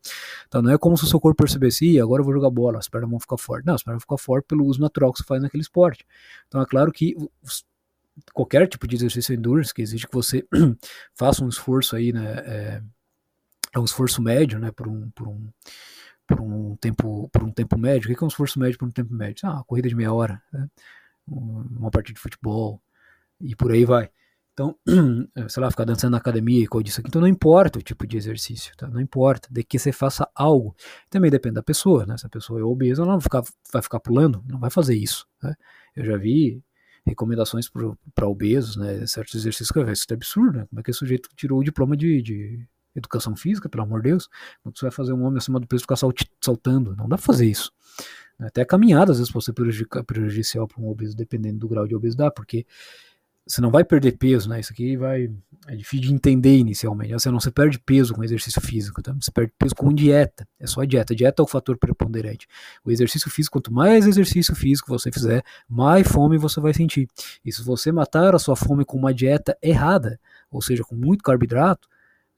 [0.48, 0.62] Tá?
[0.62, 3.10] Não é como se o seu corpo percebesse, agora eu vou jogar bola, as pernas
[3.10, 3.66] vão ficar fortes.
[3.66, 6.06] Não, as pernas vão ficar fortes pelo uso natural que você faz naquele esporte.
[6.46, 7.16] Então, é claro que
[8.32, 10.46] qualquer tipo de exercício endurance que exige que você
[11.12, 12.34] faça um esforço aí, né?
[12.46, 12.82] É,
[13.74, 14.70] é um esforço médio, né?
[14.70, 15.48] Por um, por um
[16.26, 18.10] por um tempo, por um tempo médio.
[18.10, 19.48] O que é um esforço médio por um tempo médio?
[19.48, 20.68] Ah, uma corrida de meia hora, né?
[21.26, 22.82] uma partida de futebol
[23.40, 24.10] e por aí vai.
[24.52, 24.76] Então,
[25.48, 27.08] sei lá, ficar dançando na academia e coisa disso aqui.
[27.08, 28.88] Então não importa o tipo de exercício, tá?
[28.88, 30.76] Não importa, de que você faça algo.
[31.10, 32.16] Também depende da pessoa, né?
[32.16, 34.94] Se a pessoa é obesa, ela não vai ficar, vai ficar pulando, não vai fazer
[34.94, 35.26] isso.
[35.42, 35.54] Né?
[35.96, 36.62] Eu já vi
[37.04, 37.68] recomendações
[38.14, 39.04] para obesos, né?
[39.06, 40.66] Certos exercícios que eu isso é absurdo, né?
[40.66, 44.10] Como é que esse sujeito tirou o diploma de, de educação física, pelo amor de
[44.10, 44.28] Deus.
[44.62, 45.96] Quando você vai fazer um homem acima do peso ficar
[46.40, 47.72] saltando, não dá pra fazer isso.
[48.38, 52.34] Até caminhada às vezes pode ser prejudicial para um obeso, dependendo do grau de obesidade,
[52.34, 52.66] porque
[53.46, 54.60] você não vai perder peso, né?
[54.60, 55.30] Isso aqui vai
[55.66, 57.12] é difícil de entender inicialmente.
[57.12, 59.14] Você não se perde peso com exercício físico, tá?
[59.18, 60.46] Você perde peso com dieta.
[60.58, 61.12] É só a dieta.
[61.12, 62.46] A dieta é o fator preponderante.
[62.84, 67.08] O exercício físico, quanto mais exercício físico você fizer, mais fome você vai sentir.
[67.44, 70.20] E se você matar a sua fome com uma dieta errada,
[70.50, 71.88] ou seja, com muito carboidrato,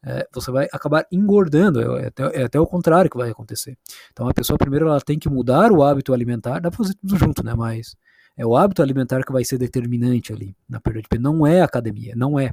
[0.06, 1.80] é, você vai acabar engordando.
[1.80, 3.76] É, é, até, é até o contrário que vai acontecer.
[4.12, 6.60] Então a pessoa primeiro ela tem que mudar o hábito alimentar.
[6.60, 7.54] Dá pra fazer tudo junto, né?
[7.54, 7.96] Mas
[8.36, 11.22] é o hábito alimentar que vai ser determinante ali na perda de peso.
[11.22, 12.52] Não é academia, não é.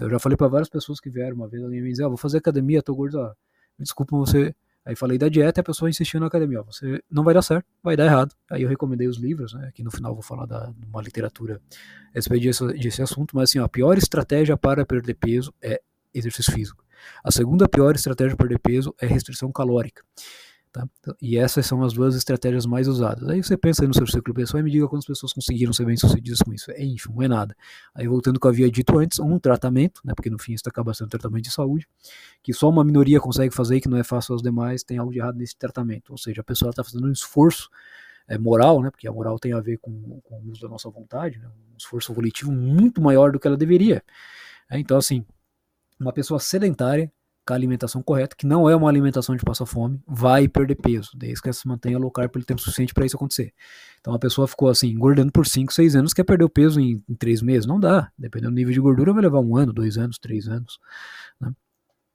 [0.00, 2.16] Eu já falei para várias pessoas que vieram uma vez, alguém me disse, ah, vou
[2.16, 3.32] fazer academia, tô gordo, ó,
[3.78, 4.54] desculpa você.
[4.84, 7.42] Aí falei da dieta e a pessoa insistiu na academia, ó, você não vai dar
[7.42, 8.34] certo, vai dar errado.
[8.48, 11.60] Aí eu recomendei os livros, né, aqui no final vou falar da uma literatura
[12.12, 15.80] a respeito desse, desse assunto, mas assim, ó, a pior estratégia para perder peso é
[16.14, 16.85] exercício físico.
[17.22, 20.02] A segunda pior estratégia para perder peso é restrição calórica.
[20.76, 20.86] Tá?
[21.22, 23.26] E essas são as duas estratégias mais usadas.
[23.30, 26.40] Aí você pensa no seu ciclo pessoal e me diga quantas pessoas conseguiram ser bem-sucedidas
[26.40, 26.70] com isso.
[26.70, 27.56] É ínfimo, não é nada.
[27.94, 30.64] Aí voltando ao que eu havia dito antes, um tratamento, né, porque no fim isso
[30.68, 31.88] acaba sendo um tratamento de saúde,
[32.42, 35.10] que só uma minoria consegue fazer e que não é fácil aos demais, tem algo
[35.10, 36.10] de errado nesse tratamento.
[36.10, 37.70] Ou seja, a pessoa está fazendo um esforço
[38.28, 40.90] é, moral, né, porque a moral tem a ver com, com o uso da nossa
[40.90, 44.02] vontade, né, um esforço volitivo muito maior do que ela deveria.
[44.70, 45.24] É, então, assim,
[45.98, 47.10] uma pessoa sedentária
[47.46, 51.12] com a alimentação correta, que não é uma alimentação de passar fome, vai perder peso,
[51.14, 53.54] desde que ela se mantenha low carb pelo tempo suficiente para isso acontecer.
[54.00, 56.98] Então a pessoa ficou assim, engordando por 5, 6 anos, quer perder o peso em,
[57.18, 57.64] 3 meses?
[57.64, 58.10] Não dá.
[58.18, 60.80] Dependendo do nível de gordura, vai levar um ano, dois anos, três anos,
[61.40, 61.52] né?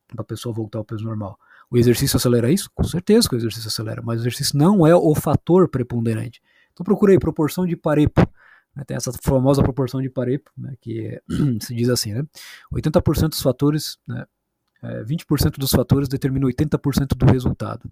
[0.10, 1.40] Para a pessoa voltar ao peso normal.
[1.70, 2.70] O exercício acelera isso?
[2.76, 6.42] Com certeza que o exercício acelera, mas o exercício não é o fator preponderante.
[6.74, 8.28] Então procurei proporção de Pareto.
[8.76, 8.84] Né?
[8.86, 10.76] Tem essa famosa proporção de Pareto, né?
[10.80, 11.22] que é,
[11.62, 12.24] se diz assim, né?
[12.74, 14.26] 80% dos fatores né,
[14.84, 17.92] é, 20% dos fatores determinam 80% do resultado.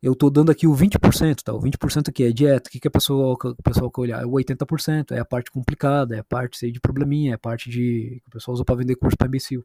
[0.00, 1.52] Eu estou dando aqui o 20%, tá?
[1.52, 2.68] O 20% aqui é dieta.
[2.68, 4.26] O que, que a pessoa, o pessoal quer olhar?
[4.26, 8.20] O 80% é a parte complicada, é a parte de probleminha, é a parte de
[8.22, 9.64] que o pessoal usa para vender curso para imbecil.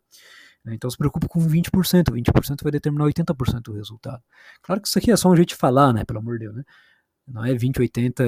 [0.65, 0.73] Né?
[0.73, 2.11] Então se preocupe com 20%.
[2.11, 4.23] 20% vai determinar 80% do resultado.
[4.63, 6.03] Claro que isso aqui é só um jeito de falar, né?
[6.03, 6.63] Pelo amor de Deus, né?
[7.27, 8.23] Não é 20, 80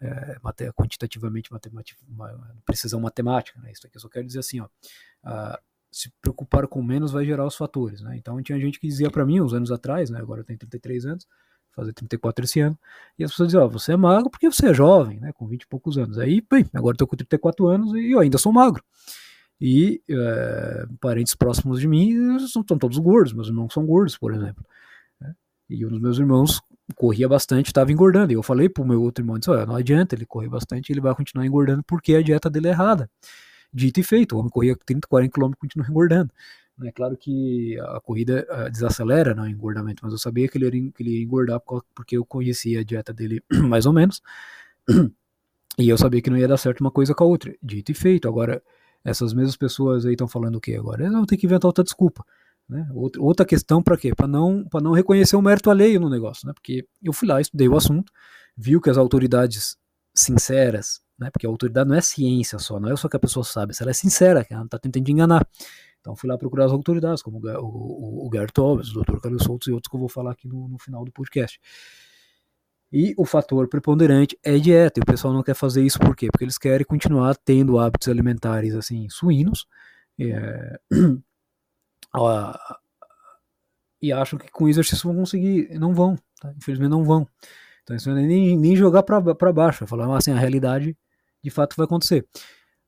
[0.00, 2.00] é, quantitativamente matemática,
[2.64, 3.70] precisão matemática, né?
[3.70, 4.68] Isso aqui eu só quero dizer assim, ó.
[5.24, 5.58] Uh,
[5.92, 8.16] se preocupar com menos vai gerar os fatores, né?
[8.16, 10.20] Então tinha gente que dizia para mim uns anos atrás, né?
[10.20, 11.26] Agora eu tenho 33 anos,
[11.74, 12.78] fazer 34 esse ano,
[13.18, 15.32] e as pessoas diziam, oh, você é magro porque você é jovem, né?
[15.32, 16.18] Com 20 e poucos anos.
[16.18, 18.82] Aí, bem, agora eu tô com 34 anos e eu ainda sou magro.
[19.60, 24.64] E é, parentes próximos de mim estão todos gordos, meus irmãos são gordos, por exemplo.
[25.20, 25.34] Né?
[25.68, 26.62] E um dos meus irmãos
[26.94, 28.32] corria bastante, estava engordando.
[28.32, 31.14] E eu falei pro meu outro irmão, disse, não adianta, ele corre bastante, ele vai
[31.14, 33.08] continuar engordando porque a dieta dele é errada
[33.72, 34.36] dito e feito.
[34.36, 36.32] O homem corria 30, 40 km e continua engordando.
[36.82, 41.02] É claro que a corrida desacelera no engordamento, mas eu sabia que ele, era, que
[41.02, 41.60] ele ia engordar
[41.94, 44.22] porque eu conhecia a dieta dele mais ou menos.
[45.78, 47.54] E eu sabia que não ia dar certo uma coisa com a outra.
[47.62, 48.26] Dito e feito.
[48.26, 48.62] Agora,
[49.04, 51.10] essas mesmas pessoas aí estão falando o quê agora?
[51.10, 52.24] Vão ter que inventar outra desculpa.
[52.70, 52.88] Né?
[52.94, 54.14] Outra, questão para quê?
[54.14, 56.46] Para não, não reconhecer o mérito alheio no negócio.
[56.46, 56.52] Né?
[56.54, 58.12] Porque eu fui lá, estudei o assunto,
[58.56, 59.76] viu que as autoridades
[60.14, 61.30] sinceras, né?
[61.30, 63.82] Porque a autoridade não é ciência só, não é só que a pessoa sabe, se
[63.82, 65.46] ela é sincera, que ela não está tentando enganar.
[66.00, 69.20] Então fui lá procurar as autoridades, como o, o, o Gert o Dr.
[69.20, 71.60] Carlos Souto e outros que eu vou falar aqui no, no final do podcast.
[72.92, 74.98] E o fator preponderante é dieta.
[74.98, 76.28] E o pessoal não quer fazer isso por quê?
[76.30, 79.66] Porque eles querem continuar tendo hábitos alimentares assim suínos.
[80.18, 80.80] É,
[84.02, 85.68] e acham que com exercício vão conseguir.
[85.78, 86.16] Não vão.
[86.40, 86.52] Tá?
[86.56, 87.26] Infelizmente não vão.
[87.82, 89.84] Então isso não é nem, nem jogar para baixo.
[89.84, 90.96] É falar assim, a realidade
[91.42, 92.26] de fato vai acontecer.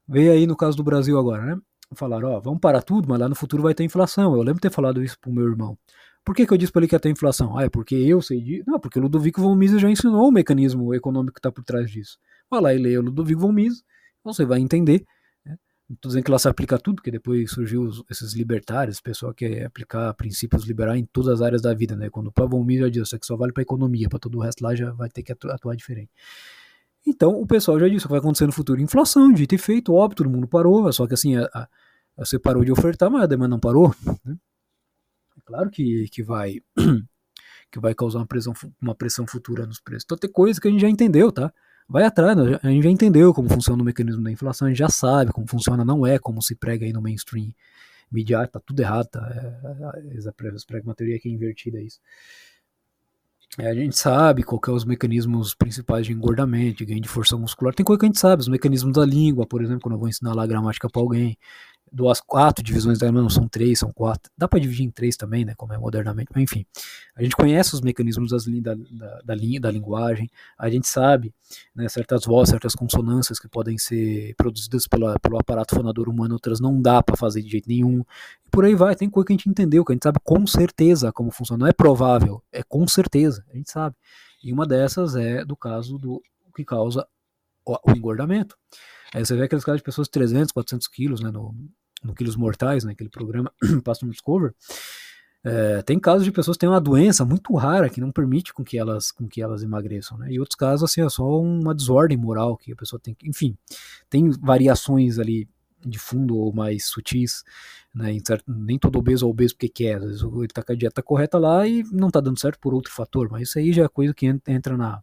[0.07, 1.61] Veio aí no caso do Brasil agora, né?
[1.95, 4.35] Falaram, ó, vamos parar tudo, mas lá no futuro vai ter inflação.
[4.35, 5.77] Eu lembro de ter falado isso pro meu irmão.
[6.25, 7.59] Por que, que eu disse para ele que ia ter inflação?
[7.59, 8.65] Ah, é porque eu sei disso.
[8.67, 11.91] Não, porque o Ludovico von Mises já ensinou o mecanismo econômico que está por trás
[11.91, 12.19] disso.
[12.49, 13.83] Vai lá e leia o Ludovico von Mises,
[14.23, 15.05] você vai entender.
[15.93, 19.35] Estou dizendo que lá se aplica tudo, porque depois surgiu os, esses libertários, o pessoal
[19.35, 21.95] quer aplicar princípios liberais em todas as áreas da vida.
[21.97, 22.09] Né?
[22.09, 24.41] Quando o Pavão Mises já disse, isso aqui só vale para economia, para todo o
[24.41, 26.11] resto lá já vai ter que atuar diferente.
[27.07, 30.17] Então o pessoal já disse que vai acontecer no futuro inflação, dito e feito, óbvio,
[30.17, 31.69] todo mundo parou, só que assim, a, a,
[32.17, 33.95] você parou de ofertar, mas a demanda não parou.
[34.25, 34.37] Né?
[35.37, 36.61] É claro que, que vai
[37.71, 40.05] que vai causar uma pressão, uma pressão futura nos preços.
[40.05, 41.53] Então tem coisa que a gente já entendeu, tá?
[41.93, 42.59] Vai atrás, né?
[42.63, 45.47] a gente já entendeu como funciona o mecanismo da inflação, a gente já sabe como
[45.47, 47.53] funciona, não é como se prega aí no mainstream
[48.11, 49.21] midiático, tá tudo errado, tá?
[49.31, 52.01] É, é, eles pregam uma teoria que é invertida isso.
[53.59, 57.09] É, a gente sabe qual são é os mecanismos principais de engordamento, de ganho de
[57.11, 57.75] força muscular.
[57.75, 60.09] Tem coisa que a gente sabe, os mecanismos da língua, por exemplo, quando eu vou
[60.09, 61.37] ensinar lá gramática para alguém.
[61.93, 64.33] Duas, quatro divisões da não são três, são quatro.
[64.37, 65.55] Dá para dividir em três também, né?
[65.55, 66.65] Como é modernamente, mas enfim.
[67.15, 71.35] A gente conhece os mecanismos das, da, da, da, linha, da linguagem, a gente sabe
[71.75, 76.59] né, certas vozes, certas consonâncias que podem ser produzidas pela, pelo aparato fonador humano, outras
[76.59, 78.01] não dá para fazer de jeito nenhum.
[78.47, 80.47] E por aí vai, tem coisa que a gente entendeu, que a gente sabe com
[80.47, 81.65] certeza como funciona.
[81.65, 83.95] Não é provável, é com certeza, a gente sabe.
[84.43, 86.23] E uma dessas é do caso do
[86.57, 87.07] que causa
[87.65, 88.57] o, o engordamento.
[89.15, 91.55] Aí você vê aqueles casos de pessoas de 300, 400 quilos, né, no,
[92.03, 93.53] no Quilos Mortais, naquele né, programa
[93.85, 94.55] Passo no Discover,
[95.45, 98.63] é, tem casos de pessoas que têm uma doença muito rara que não permite com
[98.63, 100.31] que elas, com que elas emagreçam, né?
[100.31, 103.29] E outros casos, assim, é só uma desordem moral que a pessoa tem que.
[103.29, 103.57] Enfim,
[104.09, 105.49] tem variações ali
[105.85, 107.43] de fundo ou mais sutis,
[107.93, 108.17] né?
[108.25, 111.03] Certo, nem todo obeso é obeso porque quer, às vezes ele tá com a dieta
[111.03, 113.89] correta lá e não tá dando certo por outro fator, mas isso aí já é
[113.89, 115.03] coisa que entra na,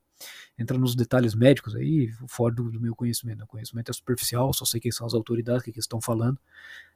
[0.57, 3.43] entra nos detalhes médicos aí, fora do, do meu conhecimento.
[3.43, 6.39] O conhecimento é superficial, só sei quem são as autoridades, que, que estão falando.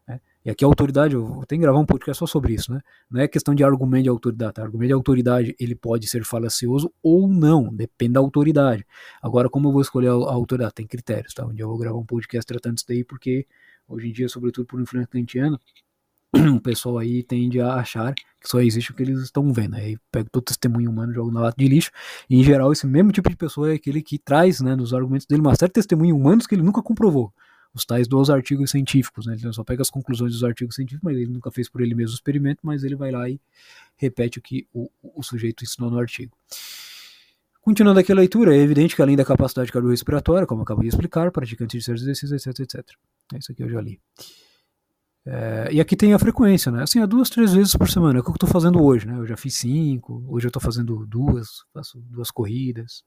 [0.08, 0.20] Né?
[0.46, 2.82] E aqui a autoridade, eu tenho que gravar um podcast só sobre isso, né?
[3.10, 4.54] Não é questão de argumento de autoridade.
[4.54, 4.64] Tá?
[4.64, 8.86] Argumento de autoridade, ele pode ser falacioso ou não, depende da autoridade.
[9.22, 10.74] Agora, como eu vou escolher a, autoridade?
[10.74, 11.46] Tem critérios, tá?
[11.46, 13.48] Um eu vou gravar um podcast tratando isso daí, porque
[13.88, 15.58] hoje em dia, sobretudo por influência kantiana,
[16.56, 19.76] o pessoal aí tende a achar que só existe o que eles estão vendo.
[19.76, 21.92] Aí pega todo testemunho humano, joga na lata de lixo.
[22.30, 25.28] E em geral, esse mesmo tipo de pessoa é aquele que traz, né, nos argumentos
[25.28, 27.32] dele, uma série de testemunhos humanos que ele nunca comprovou.
[27.74, 29.36] Os tais dos artigos científicos, né?
[29.42, 32.12] Ele só pega as conclusões dos artigos científicos, mas ele nunca fez por ele mesmo
[32.12, 33.40] o experimento, mas ele vai lá e
[33.98, 36.38] repete o que o, o sujeito ensinou no artigo.
[37.62, 40.90] Continuando aqui a leitura, é evidente que além da capacidade cardiorrespiratória, como eu acabei de
[40.90, 42.96] explicar, praticante de certos exercícios, etc, etc.
[43.34, 44.00] É isso aqui eu já li.
[45.26, 46.84] É, e aqui tem a frequência, né?
[46.84, 48.20] Assim, é duas, três vezes por semana.
[48.20, 49.18] É o que eu estou fazendo hoje, né?
[49.18, 53.04] Eu já fiz cinco, hoje eu estou fazendo duas, faço duas corridas.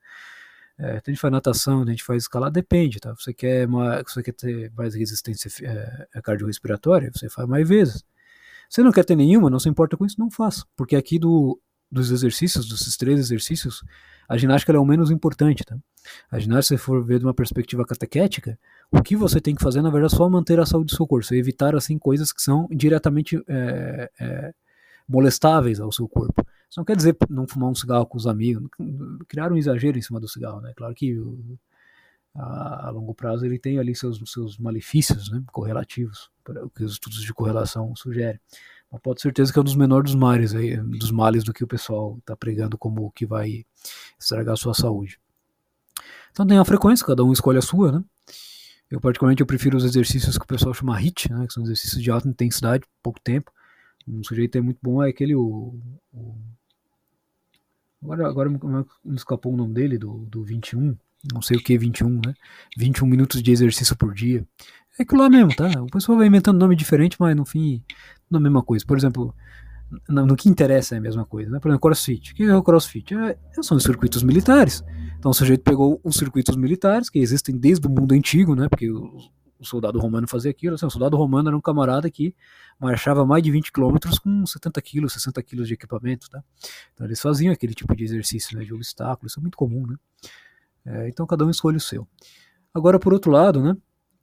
[0.78, 3.14] É, a gente faz natação, a gente faz escalada, depende, tá?
[3.14, 8.04] Você quer, uma, você quer ter mais resistência é, é, cardiorrespiratória, você faz mais vezes.
[8.68, 10.64] Você não quer ter nenhuma, não se importa com isso, não faça.
[10.76, 11.58] Porque aqui do,
[11.90, 13.82] dos exercícios, desses três exercícios,
[14.28, 15.76] a ginástica é o menos importante, tá?
[16.30, 18.58] A ginástica, se for ver de uma perspectiva catequética,
[18.90, 21.06] o que você tem que fazer, na verdade, é só manter a saúde do seu
[21.06, 24.54] corpo, evitar, assim, coisas que são diretamente é, é,
[25.08, 26.44] molestáveis ao seu corpo.
[26.68, 28.68] Isso não quer dizer não fumar um cigarro com os amigos,
[29.28, 30.72] criar um exagero em cima do cigarro, né?
[30.76, 31.16] Claro que
[32.34, 36.92] a, a, longo prazo ele tem ali seus, seus malefícios né, correlativos, o que os
[36.92, 38.40] estudos de correlação sugerem.
[38.90, 41.52] Mas pode ter certeza que é um dos menores dos males, aí, dos males do
[41.52, 43.64] que o pessoal está pregando como que vai
[44.18, 45.18] estragar a sua saúde.
[46.30, 48.04] Então tem a frequência, cada um escolhe a sua, né?
[48.90, 52.00] Eu particularmente eu prefiro os exercícios que o pessoal chama HIIT, né, que são exercícios
[52.00, 53.50] de alta intensidade, pouco tempo.
[54.06, 55.78] Um sujeito é muito bom é aquele o,
[56.12, 56.34] o
[58.02, 60.96] agora agora me escapou o nome dele do, do 21,
[61.32, 62.34] não sei o que 21, né?
[62.76, 64.46] 21 minutos de exercício por dia.
[64.98, 65.68] É aquilo lá mesmo, tá?
[65.82, 67.82] O pessoal vai inventando nome diferente, mas no fim
[68.30, 68.84] não é a mesma coisa.
[68.86, 69.34] Por exemplo,
[70.08, 71.50] no, no, que interessa é a mesma coisa.
[71.50, 71.58] Né?
[71.58, 72.32] Por exemplo, crossfit.
[72.32, 73.14] O que é o crossfit?
[73.14, 74.82] É, são os circuitos militares.
[75.18, 78.68] Então o sujeito pegou os circuitos militares, que existem desde o mundo antigo, né?
[78.68, 79.18] porque o,
[79.58, 80.74] o soldado romano fazia aquilo.
[80.74, 82.34] Assim, o soldado romano era um camarada que
[82.78, 86.28] marchava mais de 20 km com 70 kg, 60 kg de equipamento.
[86.30, 86.42] Tá?
[86.94, 89.86] Então eles faziam aquele tipo de exercício né, de obstáculos, isso é muito comum.
[89.86, 89.96] Né?
[90.84, 92.06] É, então cada um escolhe o seu.
[92.72, 93.76] Agora, por outro lado, né,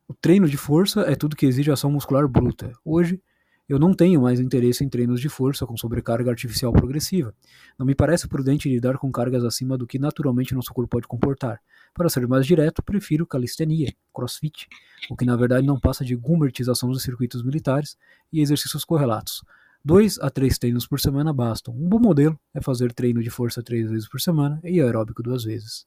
[0.08, 2.72] o treino de força é tudo que exige ação muscular bruta.
[2.86, 3.22] Hoje,
[3.68, 7.34] eu não tenho mais interesse em treinos de força com sobrecarga artificial progressiva.
[7.80, 11.62] Não me parece prudente lidar com cargas acima do que naturalmente nosso corpo pode comportar.
[11.94, 14.68] Para ser mais direto, prefiro calistenia, crossfit,
[15.10, 17.98] o que na verdade não passa de gumertização dos circuitos militares
[18.32, 19.44] e exercícios correlatos.
[19.86, 21.74] Dois a três treinos por semana bastam.
[21.74, 25.44] Um bom modelo é fazer treino de força três vezes por semana e aeróbico duas
[25.44, 25.86] vezes.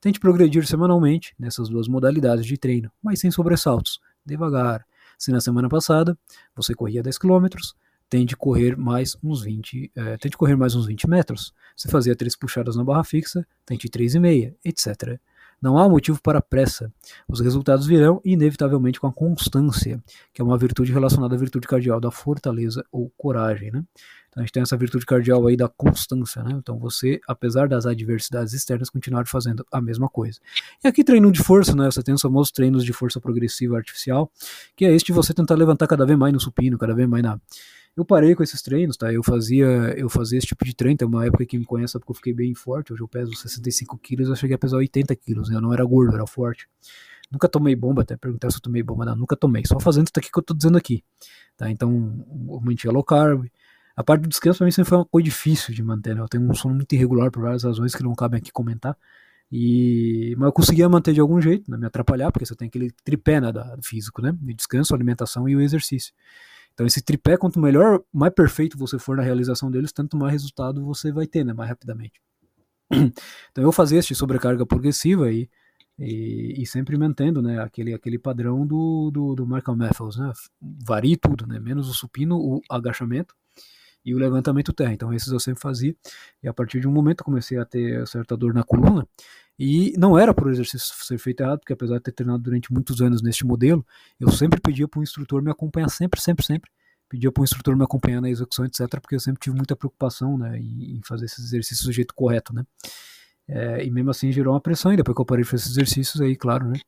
[0.00, 4.86] Tente progredir semanalmente nessas duas modalidades de treino, mas sem sobressaltos, devagar,
[5.18, 6.16] se na semana passada
[6.54, 7.46] você corria 10 km,
[8.08, 11.52] tende correr mais uns 20, é, tente correr mais uns 20 metros.
[11.76, 15.20] Se fazia três puxadas na barra fixa, tente 3,5, etc.
[15.60, 16.92] Não há motivo para pressa.
[17.28, 20.02] Os resultados virão inevitavelmente com a constância,
[20.32, 23.70] que é uma virtude relacionada à virtude cardial da fortaleza ou coragem.
[23.72, 23.82] Né?
[24.28, 26.52] Então a gente tem essa virtude cardial aí da constância, né?
[26.54, 30.38] Então você, apesar das adversidades externas, continuar fazendo a mesma coisa.
[30.84, 31.86] E aqui treino de força, né?
[31.86, 34.30] Você tem os famosos treinos de força progressiva artificial,
[34.76, 37.22] que é este de você tentar levantar cada vez mais no supino, cada vez mais
[37.22, 37.40] na
[37.98, 39.12] eu parei com esses treinos, tá?
[39.12, 42.12] Eu fazia, eu fazia esse tipo de treino, tem uma época que me conhece porque
[42.12, 45.50] eu fiquei bem forte, hoje eu peso 65 quilos, eu cheguei a pesar 80 quilos,
[45.50, 45.56] né?
[45.56, 46.68] Eu não era gordo, era forte.
[47.28, 50.12] Nunca tomei bomba, até perguntar se eu tomei bomba, não, nunca tomei, só fazendo isso
[50.16, 51.02] aqui que eu tô dizendo aqui,
[51.56, 51.68] tá?
[51.68, 53.46] Então, eu mantinha low carb,
[53.96, 56.20] a parte do descanso para mim sempre foi uma coisa difícil de manter, né?
[56.20, 58.96] Eu tenho um sono muito irregular por várias razões que não cabem aqui comentar.
[59.50, 62.92] E, mas eu conseguia manter de algum jeito, não me atrapalhar, porque você tem aquele
[63.02, 64.32] tripé né, da, físico, né?
[64.40, 66.14] De descanso, alimentação e o exercício.
[66.78, 70.84] Então esse tripé, quanto melhor, mais perfeito você for na realização deles, tanto mais resultado
[70.84, 71.52] você vai ter, né?
[71.52, 72.22] Mais rapidamente.
[73.50, 75.50] Então eu fazia este sobrecarga progressiva e,
[75.98, 80.32] e, e, sempre mantendo né, aquele, aquele padrão do, do, do Michael Matthews, né?
[80.62, 81.58] Varie tudo, né?
[81.58, 83.34] Menos o supino, o agachamento
[84.04, 84.92] e o levantamento terra.
[84.92, 85.96] Então esses eu sempre fazia.
[86.40, 89.04] E a partir de um momento comecei a ter certa dor na coluna.
[89.58, 92.72] E não era por o exercício ser feito errado, porque apesar de ter treinado durante
[92.72, 93.84] muitos anos neste modelo,
[94.20, 96.70] eu sempre pedia para o instrutor me acompanhar, sempre, sempre, sempre.
[97.08, 100.38] Pedia para o instrutor me acompanhar na execução, etc., porque eu sempre tive muita preocupação
[100.38, 102.54] né, em fazer esses exercícios do jeito correto.
[102.54, 102.64] Né?
[103.48, 105.72] É, e mesmo assim gerou uma pressão, e depois que eu parei de fazer esses
[105.72, 106.78] exercícios, aí, claro, né,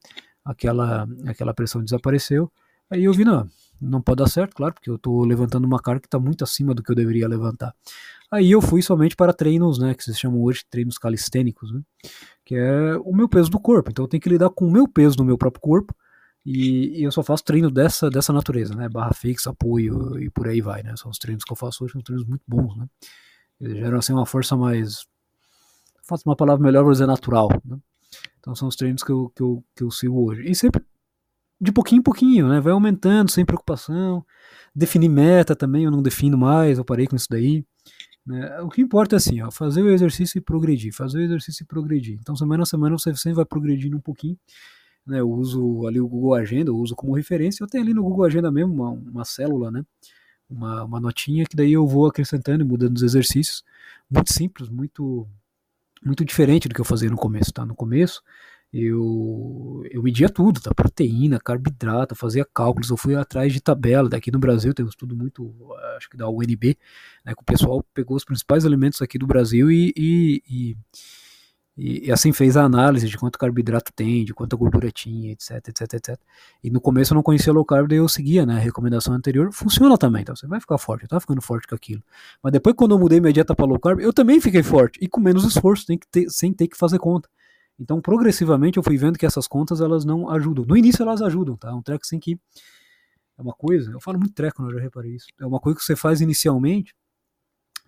[0.44, 2.52] aquela, aquela pressão desapareceu.
[2.88, 3.48] Aí eu vi, não,
[3.80, 6.74] não pode dar certo, claro, porque eu estou levantando uma carga que está muito acima
[6.74, 7.74] do que eu deveria levantar.
[8.30, 11.80] Aí eu fui somente para treinos, né, que se chamam hoje treinos calistênicos, né,
[12.44, 13.90] que é o meu peso do corpo.
[13.90, 15.94] Então eu tenho que lidar com o meu peso no meu próprio corpo
[16.44, 20.46] e, e eu só faço treino dessa, dessa natureza, né, barra fixa, apoio e por
[20.46, 20.94] aí vai, né.
[20.96, 22.86] São os treinos que eu faço hoje, são treinos muito bons, né.
[23.60, 25.06] Eles geram assim uma força mais,
[26.02, 27.78] faço uma palavra melhor, vou dizer natural, né.
[28.38, 30.48] Então são os treinos que eu, que eu, que eu sigo hoje.
[30.48, 30.82] E sempre
[31.60, 32.60] de pouquinho em pouquinho, né?
[32.60, 34.24] Vai aumentando sem preocupação.
[34.74, 37.64] Definir meta também, eu não defino mais, eu parei com isso daí.
[38.26, 38.60] Né?
[38.60, 41.66] O que importa é assim, ó, fazer o exercício e progredir, fazer o exercício e
[41.66, 42.16] progredir.
[42.20, 44.38] Então, semana a semana você sempre vai progredindo um pouquinho.
[45.06, 45.20] Né?
[45.20, 47.62] Eu uso ali o Google Agenda, eu uso como referência.
[47.62, 49.84] Eu tenho ali no Google Agenda mesmo uma, uma célula, né?
[50.48, 53.64] Uma, uma notinha que daí eu vou acrescentando e mudando os exercícios.
[54.10, 55.26] Muito simples, muito
[56.02, 57.66] muito diferente do que eu fazia no começo, tá?
[57.66, 58.22] No começo
[58.72, 60.72] eu, eu media tudo, tá?
[60.72, 64.08] Proteína, carboidrato, fazia cálculos, eu fui atrás de tabela.
[64.08, 65.52] Daqui no Brasil tem um estudo muito,
[65.96, 66.78] acho que da UNB,
[67.24, 72.12] né, que o pessoal pegou os principais alimentos aqui do Brasil e, e, e, e,
[72.12, 76.20] assim fez a análise de quanto carboidrato tem, de quanta gordura tinha, etc, etc, etc.
[76.62, 79.52] E no começo eu não conhecia low carb, daí eu seguia né, a recomendação anterior,
[79.52, 82.04] funciona também, então você vai ficar forte, eu tava ficando forte com aquilo.
[82.40, 85.08] Mas depois quando eu mudei minha dieta para low carb, eu também fiquei forte, e
[85.08, 87.28] com menos esforço, tem que ter, sem ter que fazer conta.
[87.80, 90.66] Então, progressivamente, eu fui vendo que essas contas elas não ajudam.
[90.66, 91.70] No início elas ajudam, tá?
[91.70, 92.38] É um treco assim que
[93.38, 94.68] é uma coisa, eu falo muito treco, né?
[94.68, 95.26] eu já reparei isso.
[95.40, 96.94] É uma coisa que você faz inicialmente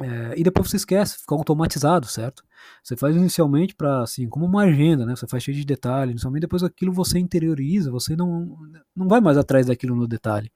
[0.00, 2.42] é, e depois você esquece, fica automatizado, certo?
[2.82, 5.14] Você faz inicialmente para assim, como uma agenda, né?
[5.14, 8.56] Você faz cheio de detalhes, inicialmente depois aquilo você interioriza, você não
[8.96, 10.50] não vai mais atrás daquilo no detalhe.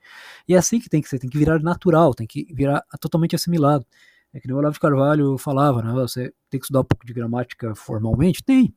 [0.48, 3.36] E é assim que tem que ser, tem que virar natural, tem que virar totalmente
[3.36, 3.86] assimilado.
[4.32, 5.92] É que nem o Olavo de Carvalho falava, né?
[5.92, 8.42] Você tem que estudar um pouco de gramática formalmente?
[8.42, 8.74] Tem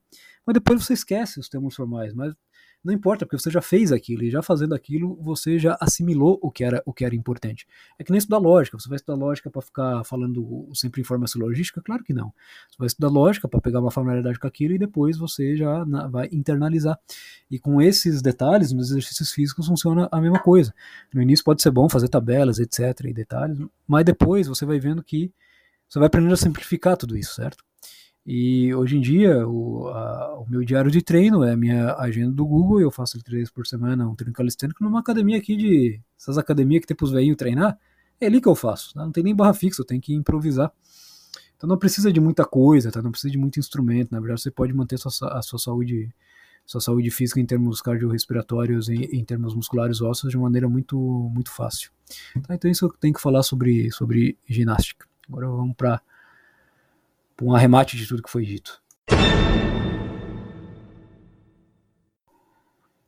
[0.50, 2.34] mas depois você esquece os termos formais, mas
[2.84, 6.50] não importa, porque você já fez aquilo, e já fazendo aquilo, você já assimilou o
[6.50, 7.68] que era, o que era importante.
[8.00, 11.28] É que nem estudar lógica, você vai estudar lógica para ficar falando sempre em forma
[11.36, 11.84] logística?
[11.84, 12.34] Claro que não.
[12.68, 16.08] Você vai estudar lógica para pegar uma familiaridade com aquilo e depois você já na,
[16.08, 17.00] vai internalizar.
[17.52, 20.74] E com esses detalhes, nos exercícios físicos funciona a mesma coisa.
[21.14, 25.04] No início pode ser bom fazer tabelas, etc, e detalhes, mas depois você vai vendo
[25.04, 25.32] que
[25.88, 27.64] você vai aprendendo a simplificar tudo isso, certo?
[28.26, 32.32] E hoje em dia, o, a, o meu diário de treino é a minha agenda
[32.32, 36.02] do Google, eu faço três vezes por semana um treino calistênico numa academia aqui de.
[36.18, 37.78] Essas academias que tem pros velhinhos treinar,
[38.20, 38.94] é ali que eu faço.
[38.94, 39.04] Tá?
[39.04, 40.72] Não tem nem barra fixa, eu tenho que improvisar.
[41.56, 43.02] Então não precisa de muita coisa, tá?
[43.02, 44.12] não precisa de muito instrumento.
[44.12, 46.10] Na verdade, você pode manter a sua, a sua saúde
[46.66, 51.00] sua saúde física em termos cardiorrespiratórios e em termos musculares ósseos de maneira muito
[51.34, 51.90] muito fácil.
[52.44, 52.54] Tá?
[52.54, 55.08] Então isso eu tenho que falar sobre, sobre ginástica.
[55.28, 56.00] Agora vamos para
[57.42, 58.82] um arremate de tudo que foi dito.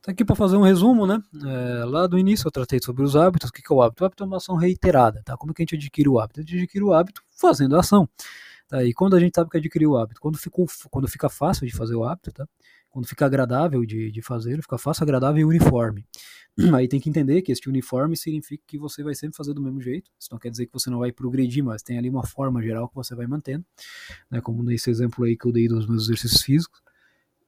[0.02, 1.22] Tá aqui para fazer um resumo, né?
[1.46, 3.50] É, lá do início eu tratei sobre os hábitos.
[3.50, 4.04] O que, que é o hábito?
[4.04, 5.38] O hábito é uma ação reiterada, tá?
[5.38, 6.40] Como que a gente adquire o hábito?
[6.40, 8.10] A gente adquire o hábito fazendo a ação.
[8.68, 8.84] Tá?
[8.84, 10.20] E quando a gente sabe que adquiriu o hábito?
[10.20, 12.48] Quando, ficou, quando fica fácil de fazer o hábito, tá?
[12.90, 16.06] Quando fica agradável de, de fazer, fica fácil, agradável e uniforme.
[16.76, 19.82] Aí tem que entender que este uniforme significa que você vai sempre fazer do mesmo
[19.82, 20.12] jeito.
[20.20, 22.89] Isso não quer dizer que você não vai progredir, mas tem ali uma forma geral
[22.89, 23.66] que você vai mantendo,
[24.30, 24.41] né?
[24.41, 26.82] Como nesse exemplo aí que eu dei dos meus exercícios físicos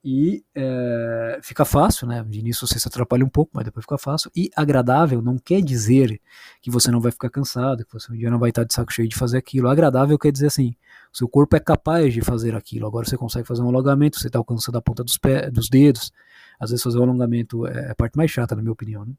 [0.04, 2.26] e é, fica fácil, né?
[2.28, 4.30] De início você se atrapalha um pouco, mas depois fica fácil.
[4.36, 6.20] E agradável não quer dizer
[6.62, 8.92] que você não vai ficar cansado, que você um dia não vai estar de saco
[8.92, 9.70] cheio de fazer aquilo.
[9.70, 10.76] Agradável quer dizer assim,
[11.12, 12.86] seu corpo é capaz de fazer aquilo.
[12.86, 15.18] Agora você consegue fazer um alongamento, você está alcançando a ponta dos,
[15.54, 16.12] dos dedos.
[16.60, 19.14] Às vezes fazer um alongamento é a parte mais chata, na minha opinião, né?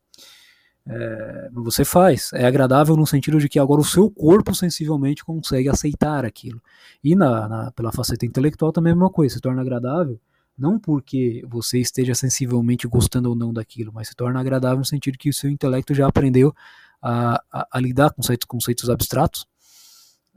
[0.86, 2.30] É, você faz.
[2.34, 6.60] É agradável no sentido de que agora o seu corpo sensivelmente consegue aceitar aquilo.
[7.02, 10.20] E na, na, pela faceta intelectual também é a mesma coisa, se torna agradável
[10.56, 15.18] não porque você esteja sensivelmente gostando ou não daquilo, mas se torna agradável no sentido
[15.18, 16.54] que o seu intelecto já aprendeu
[17.02, 19.46] a, a, a lidar com certos conceitos abstratos,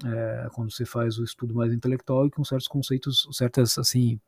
[0.06, 4.20] é, quando você faz o estudo mais intelectual e com certos conceitos, certas assim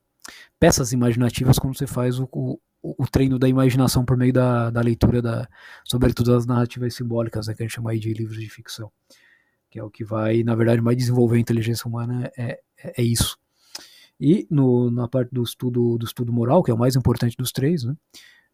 [0.60, 4.82] peças imaginativas quando você faz o, o, o, treino da imaginação por meio da, da
[4.82, 5.48] leitura, da,
[5.84, 8.92] sobretudo das narrativas simbólicas, né, que a gente chama aí de livros de ficção,
[9.70, 13.04] que é o que vai, na verdade, mais desenvolver a inteligência humana, é, é, é
[13.04, 13.38] isso.
[14.20, 17.52] E no, na parte do estudo, do estudo moral, que é o mais importante dos
[17.52, 17.96] três, né,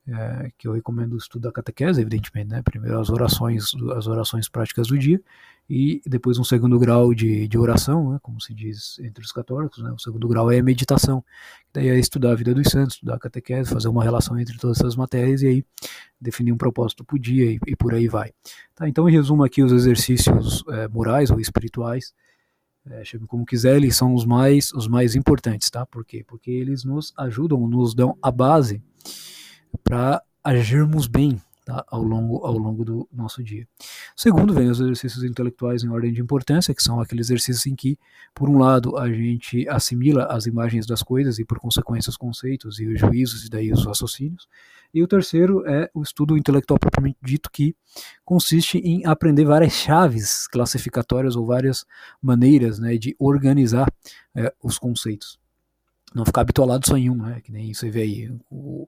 [0.07, 2.61] é, que eu recomendo o estudo da catequese, evidentemente, né?
[2.61, 5.19] Primeiro as orações, as orações práticas do dia
[5.67, 8.19] e depois um segundo grau de, de oração, né?
[8.21, 9.91] como se diz entre os católicos, né?
[9.91, 11.23] O segundo grau é a meditação,
[11.73, 14.79] daí é estudar a vida dos santos, estudar a catequese, fazer uma relação entre todas
[14.79, 15.65] essas matérias e aí
[16.21, 18.31] definir um propósito para o dia e, e, por aí vai.
[18.75, 22.13] Tá, então, em resumo aqui os exercícios é, morais ou espirituais,
[22.89, 25.85] é, chame como quiser, eles são os mais, os mais importantes, tá?
[25.85, 26.23] Por quê?
[26.25, 28.81] Porque eles nos ajudam, nos dão a base
[29.83, 33.67] para agirmos bem tá, ao, longo, ao longo do nosso dia.
[34.15, 37.97] Segundo, vem os exercícios intelectuais em ordem de importância, que são aqueles exercícios em que,
[38.33, 42.79] por um lado, a gente assimila as imagens das coisas e, por consequência, os conceitos
[42.79, 44.47] e os juízos e daí os raciocínios.
[44.93, 47.75] E o terceiro é o estudo intelectual propriamente dito, que
[48.23, 51.83] consiste em aprender várias chaves classificatórias ou várias
[52.21, 53.91] maneiras né, de organizar
[54.33, 55.37] é, os conceitos.
[56.13, 58.31] Não ficar habituado só em um, né, que nem você vê aí.
[58.49, 58.87] O,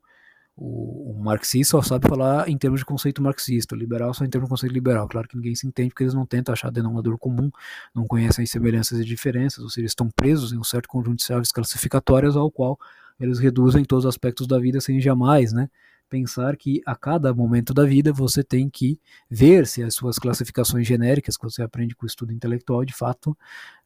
[0.58, 4.30] o, o, marxista só sabe falar em termos de conceito marxista, o liberal só em
[4.30, 5.08] termos de conceito liberal.
[5.08, 7.52] Claro que ninguém se entende porque eles não tentam achar denominador comum,
[7.94, 11.26] não conhecem as semelhanças e diferenças, ou seja, estão presos em um certo conjunto de
[11.26, 12.80] chaves classificatórias ao qual
[13.20, 15.70] eles reduzem todos os aspectos da vida sem jamais né,
[16.08, 19.00] pensar que a cada momento da vida você tem que
[19.30, 23.38] ver se as suas classificações genéricas que você aprende com o estudo intelectual de fato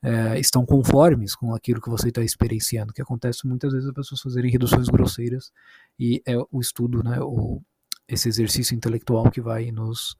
[0.01, 4.21] é, estão conformes com aquilo que você está experienciando, que acontece muitas vezes as pessoas
[4.21, 5.51] fazerem reduções grosseiras
[5.99, 7.61] e é o estudo, né, o,
[8.07, 10.15] esse exercício intelectual que vai nos,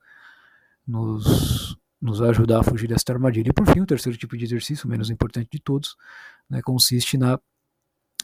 [0.88, 3.50] nos, nos ajudar a fugir desta armadilha.
[3.50, 5.96] E por fim, o terceiro tipo de exercício, menos importante de todos,
[6.50, 7.40] né, consiste na,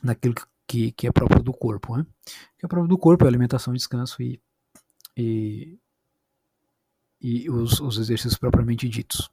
[0.04, 1.98] naquilo que que, que é próprio do corpo.
[1.98, 2.06] Né?
[2.58, 4.40] que é próprio do corpo é alimentação, descanso e,
[5.16, 5.78] e,
[7.22, 9.30] e os, os exercícios propriamente ditos.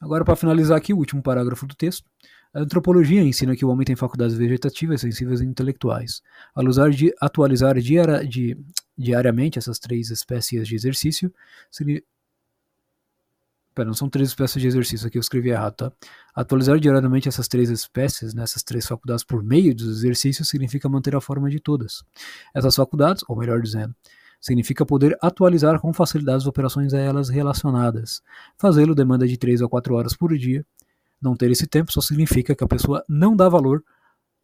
[0.00, 2.08] Agora, para finalizar aqui, o último parágrafo do texto.
[2.52, 6.22] A antropologia ensina que o homem tem faculdades vegetativas, sensíveis e intelectuais.
[6.54, 8.56] Ao usar de atualizar diari di
[8.96, 11.32] diariamente essas três espécies de exercício,
[13.76, 15.92] Pera, não são três espécies de exercício, aqui eu escrevi errado, tá?
[16.34, 21.20] Atualizar diariamente essas três espécies, né, três faculdades por meio dos exercícios, significa manter a
[21.20, 22.02] forma de todas.
[22.54, 23.94] Essas faculdades, ou melhor dizendo,
[24.40, 28.22] significa poder atualizar com facilidade as operações a elas relacionadas.
[28.56, 30.64] Fazê-lo demanda de 3 a 4 horas por dia.
[31.20, 33.84] Não ter esse tempo só significa que a pessoa não dá valor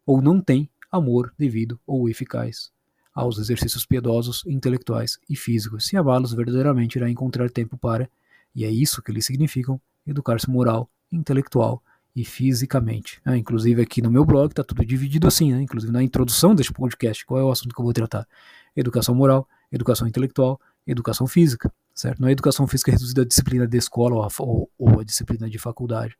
[0.05, 2.71] ou não tem amor devido ou eficaz
[3.15, 5.87] aos exercícios piedosos, intelectuais e físicos.
[5.87, 8.07] Se abalos verdadeiramente irá encontrar tempo para
[8.55, 11.81] e é isso que eles significam: educar-se moral, intelectual
[12.15, 13.19] e fisicamente.
[13.25, 15.61] É, inclusive aqui no meu blog está tudo dividido assim, né?
[15.61, 18.27] inclusive na introdução deste podcast, qual é o assunto que eu vou tratar?
[18.75, 22.19] Educação moral, educação intelectual, educação física, certo?
[22.21, 25.57] Não é educação física reduzida à disciplina de escola ou a, ou, ou disciplina de
[25.57, 26.15] faculdade.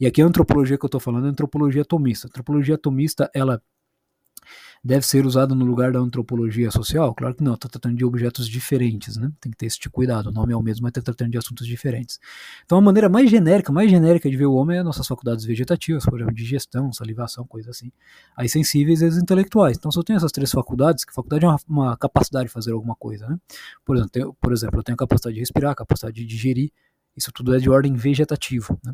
[0.00, 2.26] E aqui a antropologia que eu estou falando é antropologia atomista.
[2.26, 3.62] A antropologia atomista, ela
[4.84, 7.14] deve ser usado no lugar da antropologia social?
[7.14, 9.32] Claro que não, está tratando de objetos diferentes, né?
[9.40, 10.28] Tem que ter esse tipo cuidado.
[10.28, 12.18] O nome é o mesmo, mas está tratando de assuntos diferentes.
[12.64, 16.04] Então, a maneira mais genérica, mais genérica de ver o homem é nossas faculdades vegetativas,
[16.04, 17.90] por exemplo, digestão, salivação, coisa assim.
[18.36, 19.76] As sensíveis e as intelectuais.
[19.78, 22.72] Então, se eu tenho essas três faculdades, que faculdade é uma, uma capacidade de fazer
[22.72, 23.38] alguma coisa, né?
[23.84, 26.70] Por exemplo, tenho, por exemplo, eu tenho a capacidade de respirar, a capacidade de digerir,
[27.16, 28.92] isso tudo é de ordem vegetativa, né?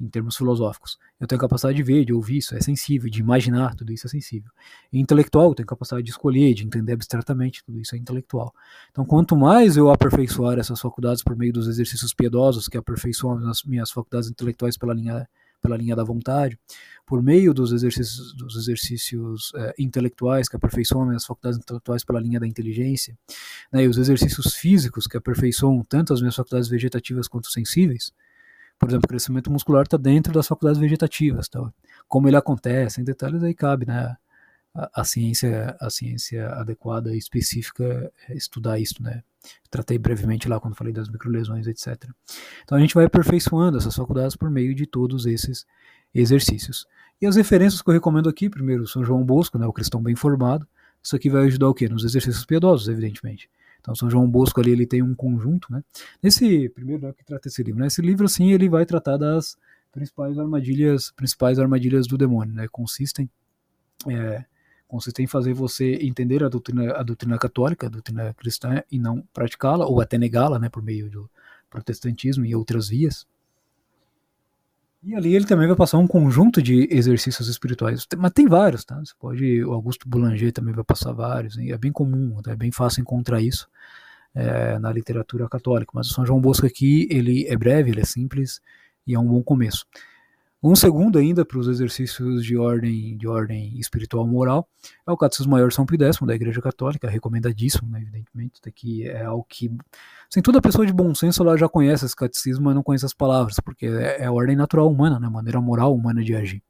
[0.00, 0.98] Em termos filosóficos.
[1.18, 4.10] Eu tenho capacidade de ver, de ouvir, isso é sensível, de imaginar, tudo isso é
[4.10, 4.50] sensível.
[4.92, 8.54] E intelectual, eu tenho capacidade de escolher, de entender abstratamente, tudo isso é intelectual.
[8.90, 13.62] Então, quanto mais eu aperfeiçoar essas faculdades por meio dos exercícios piedosos, que aperfeiçoam as
[13.64, 15.26] minhas faculdades intelectuais pela linha,
[15.62, 16.58] pela linha da vontade,
[17.06, 22.38] por meio dos exercícios, dos exercícios é, intelectuais, que aperfeiçoam as faculdades intelectuais pela linha
[22.38, 23.16] da inteligência,
[23.72, 28.12] né, e os exercícios físicos, que aperfeiçoam tanto as minhas faculdades vegetativas quanto sensíveis,
[28.78, 31.48] por exemplo, o crescimento muscular está dentro das faculdades vegetativas.
[31.48, 31.72] Tá?
[32.08, 34.16] Como ele acontece, em detalhes aí cabe, né?
[34.74, 39.22] A, a, ciência, a ciência adequada e específica é estudar isso, né?
[39.70, 42.10] Tratei brevemente lá quando falei das microlesões, etc.
[42.62, 45.64] Então a gente vai aperfeiçoando essas faculdades por meio de todos esses
[46.14, 46.86] exercícios.
[47.20, 50.14] E as referências que eu recomendo aqui, primeiro, São João Bosco, né, o cristão bem
[50.14, 50.66] formado.
[51.02, 51.88] Isso aqui vai ajudar o quê?
[51.88, 53.48] Nos exercícios piedosos, evidentemente.
[53.86, 55.80] Então São João Bosco ali ele tem um conjunto, né?
[56.20, 57.86] Nesse primeiro né, que trata esse livro, né?
[57.86, 59.56] Esse livro assim ele vai tratar das
[59.92, 62.66] principais armadilhas, principais armadilhas do demônio, né?
[62.66, 63.30] Consistem
[64.08, 64.44] é,
[64.88, 69.22] consistem em fazer você entender a doutrina, a doutrina católica, a doutrina cristã e não
[69.32, 70.68] praticá-la ou até negá-la, né?
[70.68, 71.30] Por meio do
[71.70, 73.24] protestantismo e outras vias.
[75.06, 78.98] E ali ele também vai passar um conjunto de exercícios espirituais, mas tem vários, tá?
[78.98, 82.50] Você pode, o Augusto Boulanger também vai passar vários, é bem comum, tá?
[82.50, 83.68] é bem fácil encontrar isso
[84.34, 85.92] é, na literatura católica.
[85.94, 88.60] Mas o São João Bosco aqui, ele é breve, ele é simples
[89.06, 89.86] e é um bom começo.
[90.62, 94.66] Um segundo ainda para os exercícios de ordem, de ordem espiritual moral
[95.06, 99.24] é o Catecismo Maior São Pio X da Igreja Católica, recomendadíssimo, né, evidentemente, daqui é
[99.24, 99.70] algo que,
[100.30, 103.12] assim, toda pessoa de bom senso ela já conhece esse catecismo, mas não conhece as
[103.12, 106.62] palavras, porque é, é a ordem natural humana, né, a maneira moral humana de agir.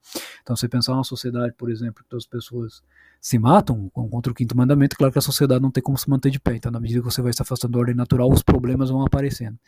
[0.43, 2.83] Então, se pensar uma sociedade, por exemplo, que as pessoas
[3.21, 6.31] se matam contra o quinto mandamento, claro que a sociedade não tem como se manter
[6.31, 6.57] de pé.
[6.57, 9.59] Então, na medida que você vai se afastando da ordem natural, os problemas vão aparecendo.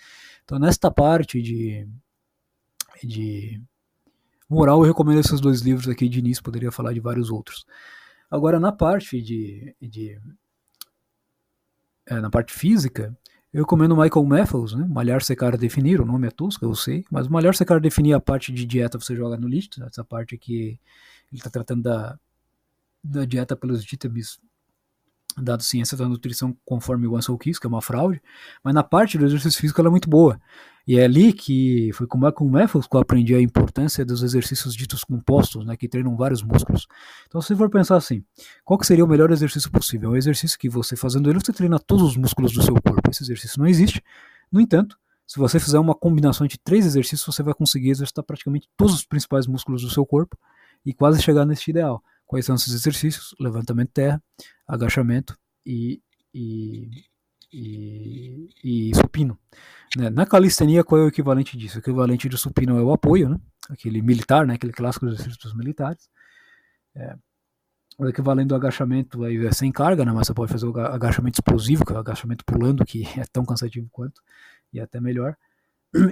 [0.45, 1.89] Então, nesta parte de,
[3.03, 3.61] de
[4.49, 7.67] moral, eu recomendo esses dois livros aqui de início, poderia falar de vários outros.
[8.31, 10.19] Agora, na parte de, de
[12.07, 13.17] é, na parte física,
[13.53, 14.87] eu recomendo Michael Matthews, né?
[14.89, 16.01] Malhar, secar, definir.
[16.01, 17.05] O nome é tosco, eu sei.
[17.11, 19.71] Mas malhar, secar, definir a parte de dieta você joga no lixo.
[19.85, 20.79] Essa parte que
[21.33, 22.19] ele está tratando da,
[23.03, 24.39] da dieta pelos ditamis
[25.43, 28.21] dado ciência da nutrição conforme o Ansel Keys, que é uma fraude,
[28.63, 30.41] mas na parte do exercício físico ela é muito boa.
[30.89, 34.75] E é ali que foi com o Matthews que eu aprendi a importância dos exercícios
[34.75, 36.87] ditos compostos, né, que treinam vários músculos.
[37.27, 38.25] Então, se for pensar assim,
[38.65, 40.09] qual que seria o melhor exercício possível?
[40.09, 43.11] É um exercício que você fazendo ele, você treina todos os músculos do seu corpo.
[43.11, 44.03] Esse exercício não existe.
[44.51, 48.67] No entanto, se você fizer uma combinação de três exercícios, você vai conseguir exercitar praticamente
[48.75, 50.39] todos os principais músculos do seu corpo
[50.87, 52.03] e quase chegar nesse ideal.
[52.25, 53.35] Quais são esses exercícios?
[53.39, 54.23] Levantamento terra,
[54.67, 55.37] agachamento
[55.67, 56.01] e,
[56.33, 56.89] e,
[57.53, 59.39] e, e supino.
[59.97, 60.11] Né?
[60.11, 61.77] Na calistenia, qual é o equivalente disso?
[61.77, 63.41] O equivalente de supino é o apoio, né?
[63.71, 64.55] aquele militar, né?
[64.55, 66.09] aquele clássico dos exercícios militares.
[66.95, 67.17] É,
[67.99, 70.13] o equivalente do agachamento aí é sem carga, né?
[70.13, 73.45] mas você pode fazer o agachamento explosivo, que é o agachamento pulando, que é tão
[73.45, 74.23] cansativo quanto,
[74.73, 75.37] e até melhor.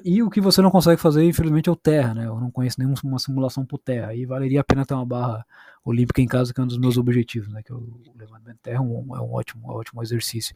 [0.05, 2.27] E o que você não consegue fazer, infelizmente, é o terra, né?
[2.27, 4.09] Eu não conheço nenhuma simulação por terra.
[4.09, 5.45] Aí valeria a pena ter uma barra
[5.85, 7.63] olímpica em casa, que é um dos meus objetivos, né?
[7.63, 10.55] Que o levantamento terra é um, é um ótimo, é um ótimo exercício.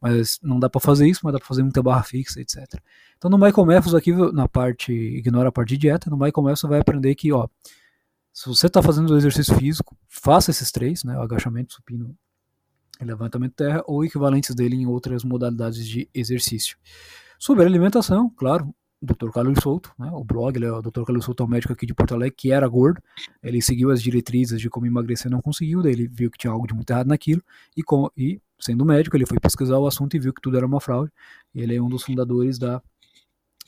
[0.00, 2.78] Mas não dá para fazer isso, mas dá para fazer muita barra fixa, etc.
[3.16, 6.60] Então no Michael Matthews aqui, na parte, ignora a parte de dieta, no Michael Matthews
[6.60, 7.48] você vai aprender que, ó,
[8.32, 11.16] se você está fazendo exercício físico, faça esses três, né?
[11.18, 12.14] O agachamento, supino
[13.00, 16.76] e levantamento terra, ou equivalentes dele em outras modalidades de exercício.
[17.38, 19.30] Sobre alimentação, claro, Dr.
[19.32, 21.04] Carlos Souto, né, o blog, ele é o Dr.
[21.04, 23.00] Carlos Souto é um médico aqui de Porto Alegre que era gordo,
[23.40, 26.66] ele seguiu as diretrizes de como emagrecer, não conseguiu, daí ele viu que tinha algo
[26.66, 27.42] de muito errado naquilo,
[27.76, 30.66] e, com, e sendo médico, ele foi pesquisar o assunto e viu que tudo era
[30.66, 31.12] uma fraude,
[31.54, 32.82] ele é um dos fundadores da,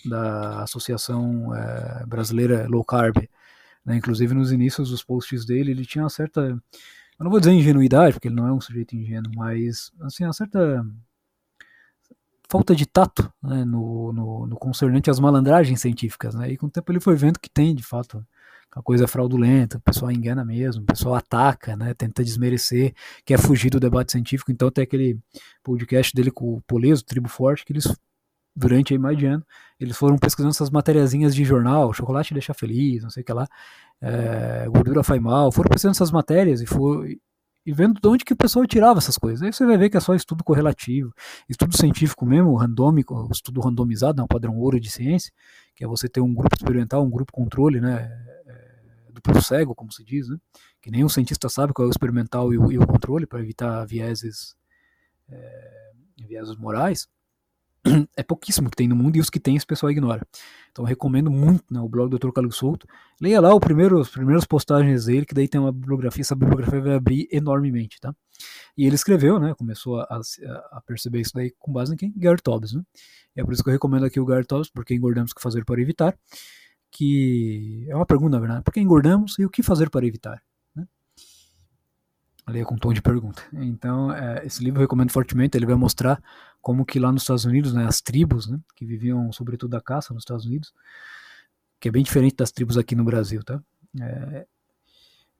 [0.05, 3.19] da Associação é, Brasileira Low Carb,
[3.85, 7.53] né, inclusive nos inícios dos posts dele, ele tinha uma certa, eu não vou dizer
[7.53, 10.85] ingenuidade, porque ele não é um sujeito ingênuo, mas, assim, uma certa
[12.51, 16.35] falta de tato né, no, no, no, concernente às malandragens científicas.
[16.35, 16.53] Né?
[16.53, 18.27] E com o tempo ele foi vendo que tem, de fato,
[18.73, 22.93] a coisa fraudulenta, o pessoal engana mesmo, o pessoal ataca, né, tenta desmerecer,
[23.25, 24.51] quer fugir do debate científico.
[24.51, 25.19] Então tem aquele
[25.63, 27.87] podcast dele com o Poleso, Tribo Forte, que eles,
[28.55, 29.45] durante aí mais de ano,
[29.79, 33.47] eles foram pesquisando essas matériazinhas de jornal, chocolate deixa feliz, não sei o que lá,
[34.01, 37.21] é, gordura faz mal, foram pesquisando essas matérias e, foi,
[37.65, 39.43] e vendo de onde que o pessoal tirava essas coisas.
[39.43, 41.13] Aí você vai ver que é só estudo correlativo,
[41.49, 45.33] estudo científico mesmo, randômico, estudo randomizado, é um padrão ouro de ciência,
[45.75, 48.11] que é você ter um grupo experimental, um grupo controle, né,
[48.47, 50.37] é, duplo cego, como se diz, né,
[50.81, 53.85] que nenhum cientista sabe qual é o experimental e o, e o controle para evitar
[53.85, 54.57] vieses,
[55.29, 55.91] é,
[56.27, 57.09] vieses morais.
[58.17, 60.27] é pouquíssimo que tem no mundo e os que tem esse pessoal ignora.
[60.71, 62.33] Então recomendo muito né, o blog do Dr.
[62.33, 62.87] Carlos Souto.
[63.21, 66.81] Leia lá o primeiro, as primeiras postagens dele, que daí tem uma bibliografia, essa bibliografia
[66.81, 68.15] vai abrir enormemente, tá?
[68.77, 70.21] E ele escreveu, né, começou a,
[70.73, 72.13] a perceber isso daí com base em quem?
[72.17, 72.83] Gary Tobbs, né?
[73.37, 75.65] E é por isso que eu recomendo aqui o Gary Tobbs, porque engordamos que fazer
[75.65, 76.17] para evitar,
[76.91, 80.43] que é uma pergunta, na verdade, por que engordamos e o que fazer para evitar?
[82.51, 83.43] Leia com tom de pergunta.
[83.53, 86.23] Então, é, esse livro eu recomendo fortemente, ele vai mostrar
[86.61, 90.13] como que lá nos Estados Unidos, né, as tribos, né, que viviam sobretudo da caça
[90.13, 90.73] nos Estados Unidos,
[91.81, 93.63] que é bem diferente das tribos aqui no Brasil, tá?
[94.01, 94.47] É,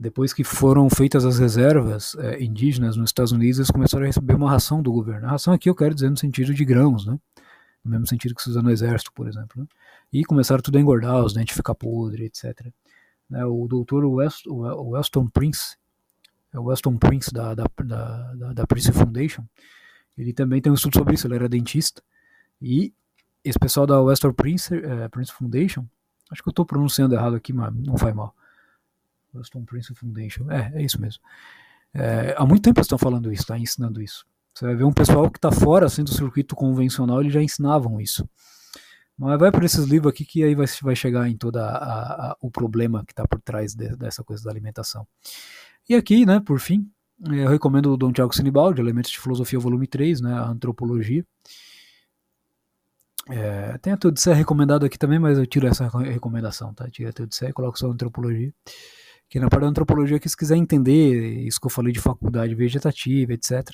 [0.01, 4.35] depois que foram feitas as reservas é, indígenas nos Estados Unidos, eles começaram a receber
[4.35, 5.27] uma ração do governo.
[5.27, 7.19] A ração aqui eu quero dizer no sentido de grãos, né?
[7.85, 9.61] No mesmo sentido que se usa no exército, por exemplo.
[9.61, 9.67] Né?
[10.11, 12.73] E começaram tudo a engordar, os dentes ficar podres, etc.
[13.29, 15.77] Né, o doutor West, Weston Prince,
[16.53, 19.45] é o Weston Prince da, da, da, da Prince Foundation,
[20.17, 22.03] ele também tem um estudo sobre isso, ele era dentista.
[22.61, 22.93] E
[23.45, 25.87] esse pessoal da Weston Prince, é, Prince Foundation,
[26.31, 28.35] acho que eu estou pronunciando errado aqui, mas não faz mal.
[29.35, 31.23] Weston Prince Foundation, é, é isso mesmo.
[31.95, 34.27] É, há muito tempo eles estão falando isso, tá ensinando isso.
[34.53, 38.01] Você vai ver um pessoal que está fora assim, do circuito convencional, eles já ensinavam
[38.01, 38.29] isso.
[39.17, 41.59] Mas vai por esses livros aqui que aí vai, vai chegar em todo
[42.41, 45.07] o problema que está por trás de, dessa coisa da alimentação.
[45.89, 46.91] E aqui, né, por fim,
[47.29, 51.25] eu recomendo o Dom Tiago Sinibaldi, Elementos de Filosofia, volume 3, né, a Antropologia.
[53.29, 56.89] É, tem a Teodicea recomendado aqui também, mas eu tiro essa recomendação, tá?
[56.91, 58.53] Tiro a Teodicea e coloco só a Antropologia.
[59.29, 62.55] Que na parte da Antropologia, que se quiser entender isso que eu falei de faculdade
[62.55, 63.69] vegetativa, etc.,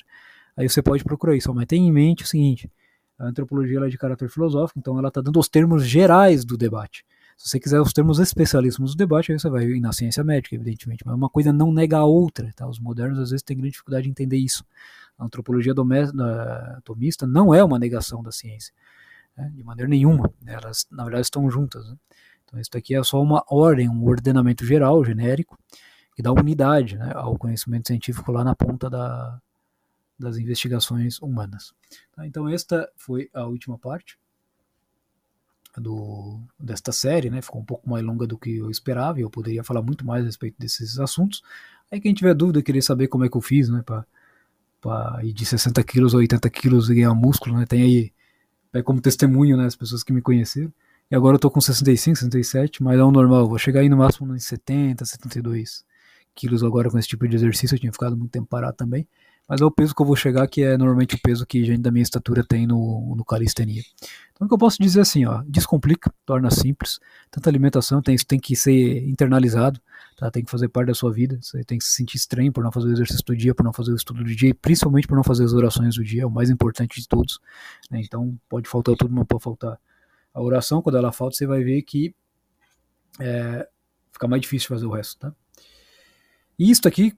[0.55, 1.51] aí você pode procurar isso.
[1.53, 2.69] Mas tenha em mente o seguinte,
[3.17, 7.03] a Antropologia é de caráter filosófico, então ela está dando os termos gerais do debate.
[7.37, 10.55] Se você quiser os termos especialíssimos do debate, aí você vai ir na ciência médica,
[10.55, 11.05] evidentemente.
[11.05, 12.51] Mas uma coisa não nega a outra.
[12.55, 12.67] Tá?
[12.67, 14.65] Os modernos às vezes têm grande dificuldade de entender isso.
[15.17, 18.73] A antropologia atomista não é uma negação da ciência,
[19.37, 19.51] né?
[19.55, 20.33] de maneira nenhuma.
[20.47, 21.87] Elas, na verdade, estão juntas.
[21.87, 21.95] Né?
[22.43, 25.59] Então, isso aqui é só uma ordem, um ordenamento geral, genérico,
[26.15, 29.39] que dá unidade né, ao conhecimento científico lá na ponta da,
[30.17, 31.71] das investigações humanas.
[32.15, 32.25] Tá?
[32.25, 34.17] Então, esta foi a última parte
[35.79, 37.41] do, desta série, né?
[37.41, 40.23] Ficou um pouco mais longa do que eu esperava e eu poderia falar muito mais
[40.23, 41.41] a respeito desses assuntos.
[41.91, 43.83] Aí quem tiver dúvida, querer saber como é que eu fiz, né?
[43.83, 47.65] Para ir de 60 quilos a 80 quilos e ganhar músculo, né?
[47.65, 48.13] Tem aí
[48.73, 49.65] é como testemunho, né?
[49.65, 50.71] As pessoas que me conheceram.
[51.09, 53.47] E agora eu tô com 65, 67, mas é o normal.
[53.47, 55.85] Vou chegar aí no máximo nos 70, 72
[56.35, 57.75] quilos agora com esse tipo de exercício.
[57.75, 59.07] Eu tinha ficado muito tempo parado também.
[59.47, 61.81] Mas é o peso que eu vou chegar, que é normalmente o peso que gente
[61.81, 63.81] da minha estatura tem no, no calistenia.
[64.33, 66.99] Então o que eu posso dizer assim, ó, descomplica, torna simples.
[67.31, 69.79] Tanta alimentação tem, tem que ser internalizado,
[70.17, 70.29] tá?
[70.29, 71.39] tem que fazer parte da sua vida.
[71.41, 73.71] Você tem que se sentir estranho por não fazer o exercício do dia, por não
[73.71, 76.25] fazer o estudo do dia, e principalmente por não fazer as orações do dia, é
[76.25, 77.39] o mais importante de todos.
[77.89, 78.01] Né?
[78.03, 79.79] Então pode faltar tudo, mas pode faltar
[80.33, 80.81] a oração.
[80.81, 82.13] Quando ela falta, você vai ver que
[83.19, 83.67] é,
[84.11, 85.17] fica mais difícil fazer o resto.
[85.19, 85.33] Tá?
[86.59, 87.15] E isso aqui,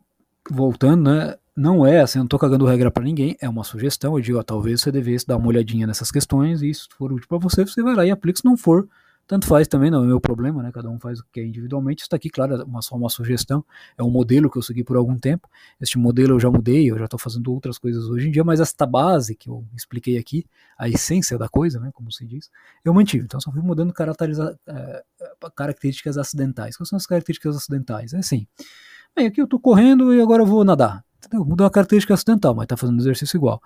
[0.49, 1.35] voltando, né?
[1.60, 4.18] Não é assim, eu não tô cagando regra para ninguém, é uma sugestão.
[4.18, 7.27] Eu digo, ó, talvez você devesse dar uma olhadinha nessas questões e se for útil
[7.27, 8.40] para você, você vai lá e aplica.
[8.40, 8.88] Se não for,
[9.27, 10.72] tanto faz também, não é meu problema, né?
[10.72, 12.02] Cada um faz o que quer individualmente.
[12.02, 13.64] Está aqui, claro, é uma, só uma sugestão,
[13.98, 15.48] é um modelo que eu segui por algum tempo.
[15.81, 18.60] Este modelo eu já mudei, eu já estou fazendo outras coisas hoje em dia, mas
[18.60, 20.45] esta base que eu expliquei aqui,
[20.77, 21.91] a essência da coisa, né?
[21.94, 22.49] Como se diz,
[22.84, 23.26] eu mantive.
[23.26, 23.94] Então só fui mudando
[24.68, 25.03] é,
[25.56, 26.77] características acidentais.
[26.77, 28.14] Quais são as características acidentais?
[28.14, 28.48] É assim.
[29.19, 31.03] Bem, aqui eu estou correndo e agora eu vou nadar.
[31.17, 31.45] Entendeu?
[31.45, 33.61] Mudou a característica acidental, mas está fazendo exercício igual.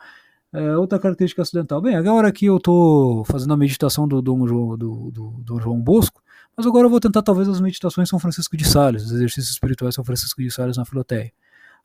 [0.51, 1.80] É, outra característica acidental.
[1.80, 6.23] Bem, agora que eu estou fazendo a meditação do Dom, do, do, do, João Bosco,
[6.57, 9.93] mas agora eu vou tentar talvez as meditações São Francisco de Sales, os exercícios espirituais
[9.93, 11.31] São Francisco de Sales na Filoteia.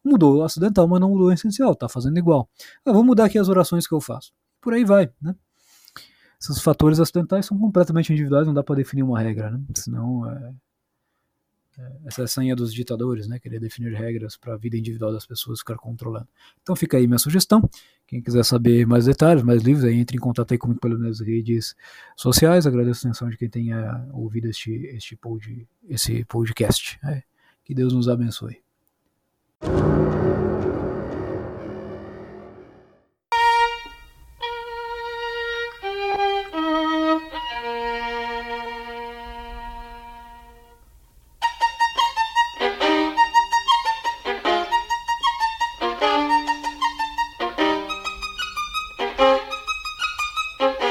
[0.02, 2.48] Mudou o acidental, mas não mudou o essencial, está fazendo igual.
[2.86, 4.32] Eu vou mudar aqui as orações que eu faço.
[4.62, 5.34] Por aí vai, né?
[6.40, 9.60] Esses fatores acidentais são completamente individuais, não dá para definir uma regra, né?
[9.74, 10.54] Senão é,
[12.05, 13.38] essa é a senha dos ditadores, né?
[13.38, 16.28] Querer definir regras para a vida individual das pessoas, ficar controlando.
[16.62, 17.68] Então fica aí minha sugestão.
[18.06, 21.20] Quem quiser saber mais detalhes, mais livros, aí entre em contato aí comigo pelas minhas
[21.20, 21.76] redes
[22.16, 22.66] sociais.
[22.66, 26.98] Agradeço a atenção de quem tenha ouvido este, este pod, esse podcast.
[27.05, 27.22] É.
[27.64, 28.62] Que Deus nos abençoe.
[50.59, 50.88] Thank you.